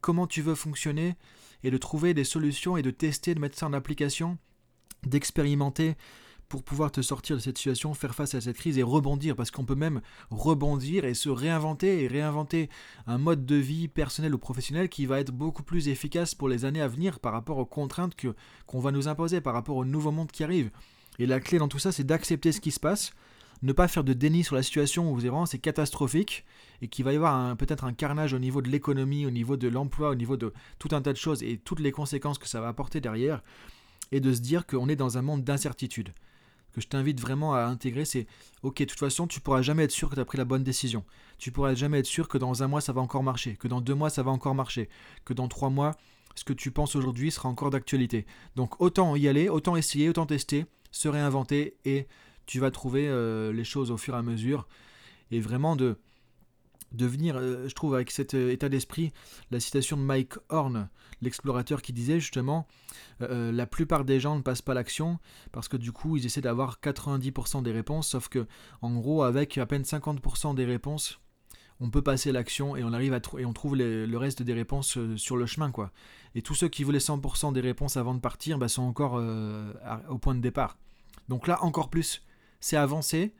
comment 0.00 0.26
tu 0.26 0.42
veux 0.42 0.54
fonctionner, 0.54 1.16
et 1.62 1.70
de 1.70 1.76
trouver 1.76 2.14
des 2.14 2.24
solutions 2.24 2.76
et 2.76 2.82
de 2.82 2.90
tester, 2.90 3.34
de 3.34 3.40
mettre 3.40 3.58
ça 3.58 3.66
en 3.66 3.72
application, 3.72 4.38
d'expérimenter 5.04 5.96
pour 6.50 6.64
pouvoir 6.64 6.90
te 6.90 7.00
sortir 7.00 7.36
de 7.36 7.40
cette 7.40 7.56
situation, 7.56 7.94
faire 7.94 8.14
face 8.14 8.34
à 8.34 8.40
cette 8.40 8.56
crise 8.56 8.76
et 8.76 8.82
rebondir, 8.82 9.36
parce 9.36 9.52
qu'on 9.52 9.64
peut 9.64 9.76
même 9.76 10.00
rebondir 10.30 11.04
et 11.04 11.14
se 11.14 11.28
réinventer 11.28 12.02
et 12.02 12.08
réinventer 12.08 12.68
un 13.06 13.18
mode 13.18 13.46
de 13.46 13.54
vie 13.54 13.86
personnel 13.86 14.34
ou 14.34 14.38
professionnel 14.38 14.88
qui 14.88 15.06
va 15.06 15.20
être 15.20 15.30
beaucoup 15.30 15.62
plus 15.62 15.88
efficace 15.88 16.34
pour 16.34 16.48
les 16.48 16.64
années 16.64 16.82
à 16.82 16.88
venir 16.88 17.20
par 17.20 17.32
rapport 17.32 17.58
aux 17.58 17.66
contraintes 17.66 18.16
que, 18.16 18.34
qu'on 18.66 18.80
va 18.80 18.90
nous 18.90 19.06
imposer, 19.06 19.40
par 19.40 19.54
rapport 19.54 19.76
au 19.76 19.84
nouveau 19.84 20.10
monde 20.10 20.32
qui 20.32 20.42
arrive. 20.42 20.72
Et 21.20 21.26
la 21.26 21.38
clé 21.38 21.58
dans 21.58 21.68
tout 21.68 21.78
ça, 21.78 21.92
c'est 21.92 22.02
d'accepter 22.02 22.50
ce 22.50 22.60
qui 22.60 22.72
se 22.72 22.80
passe, 22.80 23.12
ne 23.62 23.72
pas 23.72 23.86
faire 23.86 24.02
de 24.02 24.12
déni 24.12 24.42
sur 24.42 24.56
la 24.56 24.64
situation 24.64 25.12
où 25.12 25.14
vraiment 25.14 25.46
c'est 25.46 25.60
catastrophique 25.60 26.44
et 26.82 26.88
qu'il 26.88 27.04
va 27.04 27.12
y 27.12 27.16
avoir 27.16 27.56
peut-être 27.58 27.84
un 27.84 27.92
carnage 27.92 28.34
au 28.34 28.40
niveau 28.40 28.60
de 28.60 28.70
l'économie, 28.70 29.24
au 29.24 29.30
niveau 29.30 29.56
de 29.56 29.68
l'emploi, 29.68 30.10
au 30.10 30.14
niveau 30.16 30.36
de 30.36 30.52
tout 30.80 30.88
un 30.90 31.00
tas 31.00 31.12
de 31.12 31.18
choses 31.18 31.44
et 31.44 31.58
toutes 31.58 31.80
les 31.80 31.92
conséquences 31.92 32.38
que 32.38 32.48
ça 32.48 32.60
va 32.60 32.66
apporter 32.66 33.00
derrière, 33.00 33.40
et 34.10 34.18
de 34.18 34.32
se 34.32 34.40
dire 34.40 34.66
qu'on 34.66 34.88
est 34.88 34.96
dans 34.96 35.16
un 35.16 35.22
monde 35.22 35.44
d'incertitude 35.44 36.12
que 36.70 36.80
je 36.80 36.88
t'invite 36.88 37.20
vraiment 37.20 37.54
à 37.54 37.62
intégrer, 37.64 38.04
c'est 38.04 38.26
ok, 38.62 38.78
de 38.78 38.84
toute 38.84 38.98
façon, 38.98 39.26
tu 39.26 39.40
pourras 39.40 39.62
jamais 39.62 39.84
être 39.84 39.90
sûr 39.90 40.08
que 40.08 40.14
tu 40.14 40.20
as 40.20 40.24
pris 40.24 40.38
la 40.38 40.44
bonne 40.44 40.64
décision. 40.64 41.04
Tu 41.38 41.52
pourras 41.52 41.74
jamais 41.74 41.98
être 41.98 42.06
sûr 42.06 42.28
que 42.28 42.38
dans 42.38 42.62
un 42.62 42.68
mois 42.68 42.80
ça 42.80 42.92
va 42.92 43.00
encore 43.00 43.22
marcher, 43.22 43.56
que 43.56 43.68
dans 43.68 43.80
deux 43.80 43.94
mois 43.94 44.10
ça 44.10 44.22
va 44.22 44.30
encore 44.30 44.54
marcher, 44.54 44.88
que 45.24 45.32
dans 45.32 45.48
trois 45.48 45.70
mois 45.70 45.96
ce 46.34 46.44
que 46.44 46.52
tu 46.52 46.70
penses 46.70 46.96
aujourd'hui 46.96 47.30
sera 47.30 47.48
encore 47.48 47.70
d'actualité. 47.70 48.26
Donc 48.56 48.80
autant 48.80 49.16
y 49.16 49.28
aller, 49.28 49.48
autant 49.48 49.76
essayer, 49.76 50.08
autant 50.08 50.26
tester, 50.26 50.66
se 50.90 51.08
réinventer 51.08 51.76
et 51.84 52.06
tu 52.46 52.60
vas 52.60 52.70
trouver 52.70 53.08
euh, 53.08 53.52
les 53.52 53.64
choses 53.64 53.90
au 53.90 53.96
fur 53.96 54.14
et 54.14 54.18
à 54.18 54.22
mesure 54.22 54.66
et 55.30 55.40
vraiment 55.40 55.76
de 55.76 55.98
devenir, 56.92 57.36
euh, 57.36 57.68
je 57.68 57.74
trouve, 57.74 57.94
avec 57.94 58.10
cet 58.10 58.34
euh, 58.34 58.52
état 58.52 58.68
d'esprit, 58.68 59.12
la 59.50 59.60
citation 59.60 59.96
de 59.96 60.02
Mike 60.02 60.34
Horn, 60.48 60.88
l'explorateur, 61.20 61.82
qui 61.82 61.92
disait 61.92 62.20
justement 62.20 62.66
euh, 63.22 63.52
la 63.52 63.66
plupart 63.66 64.04
des 64.04 64.20
gens 64.20 64.36
ne 64.36 64.42
passent 64.42 64.62
pas 64.62 64.74
l'action 64.74 65.18
parce 65.52 65.68
que 65.68 65.76
du 65.76 65.92
coup, 65.92 66.16
ils 66.16 66.26
essaient 66.26 66.40
d'avoir 66.40 66.80
90% 66.80 67.62
des 67.62 67.72
réponses, 67.72 68.08
sauf 68.08 68.28
que, 68.28 68.46
en 68.82 68.94
gros, 68.94 69.22
avec 69.22 69.58
à 69.58 69.66
peine 69.66 69.82
50% 69.82 70.54
des 70.54 70.64
réponses, 70.64 71.20
on 71.82 71.90
peut 71.90 72.02
passer 72.02 72.30
l'action 72.30 72.76
et 72.76 72.84
on 72.84 72.92
arrive 72.92 73.14
à 73.14 73.20
et 73.38 73.46
on 73.46 73.54
trouve 73.54 73.74
le 73.74 74.16
reste 74.16 74.42
des 74.42 74.52
réponses 74.52 74.98
sur 75.16 75.38
le 75.38 75.46
chemin, 75.46 75.70
quoi. 75.70 75.92
Et 76.34 76.42
tous 76.42 76.54
ceux 76.54 76.68
qui 76.68 76.84
voulaient 76.84 76.98
100% 76.98 77.54
des 77.54 77.62
réponses 77.62 77.96
avant 77.96 78.14
de 78.14 78.20
partir 78.20 78.58
bah, 78.58 78.68
sont 78.68 78.82
encore 78.82 79.14
au 80.10 80.18
point 80.18 80.34
de 80.34 80.40
départ. 80.40 80.76
Donc 81.30 81.46
là, 81.46 81.64
encore 81.64 81.88
plus, 81.88 82.22
c'est 82.60 82.76
avancer 82.76 83.32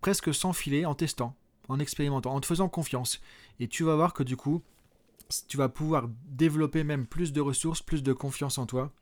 presque 0.00 0.32
sans 0.32 0.52
filer 0.52 0.86
en 0.86 0.94
testant 0.94 1.36
en 1.68 1.78
expérimentant, 1.78 2.34
en 2.34 2.40
te 2.40 2.46
faisant 2.46 2.68
confiance. 2.68 3.20
Et 3.60 3.68
tu 3.68 3.84
vas 3.84 3.96
voir 3.96 4.12
que 4.14 4.22
du 4.22 4.36
coup, 4.36 4.62
tu 5.48 5.56
vas 5.56 5.68
pouvoir 5.68 6.08
développer 6.26 6.84
même 6.84 7.06
plus 7.06 7.32
de 7.32 7.40
ressources, 7.40 7.82
plus 7.82 8.02
de 8.02 8.12
confiance 8.12 8.58
en 8.58 8.66
toi, 8.66 8.92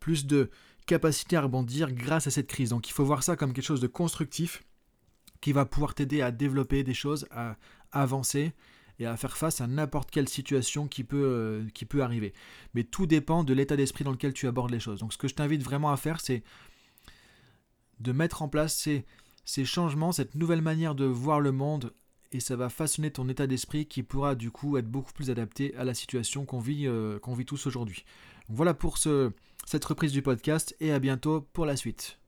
plus 0.00 0.26
de 0.26 0.50
capacité 0.86 1.36
à 1.36 1.42
rebondir 1.42 1.92
grâce 1.92 2.26
à 2.26 2.30
cette 2.30 2.46
crise. 2.46 2.70
Donc 2.70 2.88
il 2.88 2.92
faut 2.92 3.04
voir 3.04 3.22
ça 3.22 3.36
comme 3.36 3.52
quelque 3.52 3.64
chose 3.64 3.80
de 3.80 3.86
constructif 3.86 4.62
qui 5.40 5.52
va 5.52 5.66
pouvoir 5.66 5.94
t'aider 5.94 6.22
à 6.22 6.30
développer 6.30 6.82
des 6.82 6.94
choses, 6.94 7.26
à 7.30 7.56
avancer 7.92 8.52
et 8.98 9.06
à 9.06 9.16
faire 9.16 9.36
face 9.36 9.60
à 9.60 9.66
n'importe 9.66 10.10
quelle 10.10 10.28
situation 10.28 10.88
qui 10.88 11.04
peut, 11.04 11.22
euh, 11.22 11.68
qui 11.74 11.84
peut 11.84 12.02
arriver. 12.02 12.32
Mais 12.74 12.84
tout 12.84 13.06
dépend 13.06 13.44
de 13.44 13.52
l'état 13.52 13.76
d'esprit 13.76 14.04
dans 14.04 14.12
lequel 14.12 14.32
tu 14.32 14.46
abordes 14.46 14.70
les 14.70 14.80
choses. 14.80 15.00
Donc 15.00 15.12
ce 15.12 15.18
que 15.18 15.28
je 15.28 15.34
t'invite 15.34 15.62
vraiment 15.62 15.92
à 15.92 15.96
faire, 15.96 16.20
c'est 16.20 16.42
de 18.00 18.12
mettre 18.12 18.42
en 18.42 18.48
place 18.48 18.76
ces 18.76 19.04
ces 19.46 19.64
changements, 19.64 20.12
cette 20.12 20.34
nouvelle 20.34 20.60
manière 20.60 20.94
de 20.94 21.06
voir 21.06 21.40
le 21.40 21.52
monde, 21.52 21.94
et 22.32 22.40
ça 22.40 22.56
va 22.56 22.68
façonner 22.68 23.10
ton 23.10 23.28
état 23.28 23.46
d'esprit 23.46 23.86
qui 23.86 24.02
pourra 24.02 24.34
du 24.34 24.50
coup 24.50 24.76
être 24.76 24.90
beaucoup 24.90 25.12
plus 25.12 25.30
adapté 25.30 25.74
à 25.76 25.84
la 25.84 25.94
situation 25.94 26.44
qu'on 26.44 26.58
vit, 26.58 26.86
euh, 26.86 27.18
qu'on 27.20 27.34
vit 27.34 27.46
tous 27.46 27.66
aujourd'hui. 27.66 28.04
Voilà 28.48 28.74
pour 28.74 28.98
ce, 28.98 29.30
cette 29.64 29.84
reprise 29.84 30.12
du 30.12 30.20
podcast 30.20 30.76
et 30.80 30.92
à 30.92 30.98
bientôt 30.98 31.40
pour 31.52 31.64
la 31.64 31.76
suite. 31.76 32.18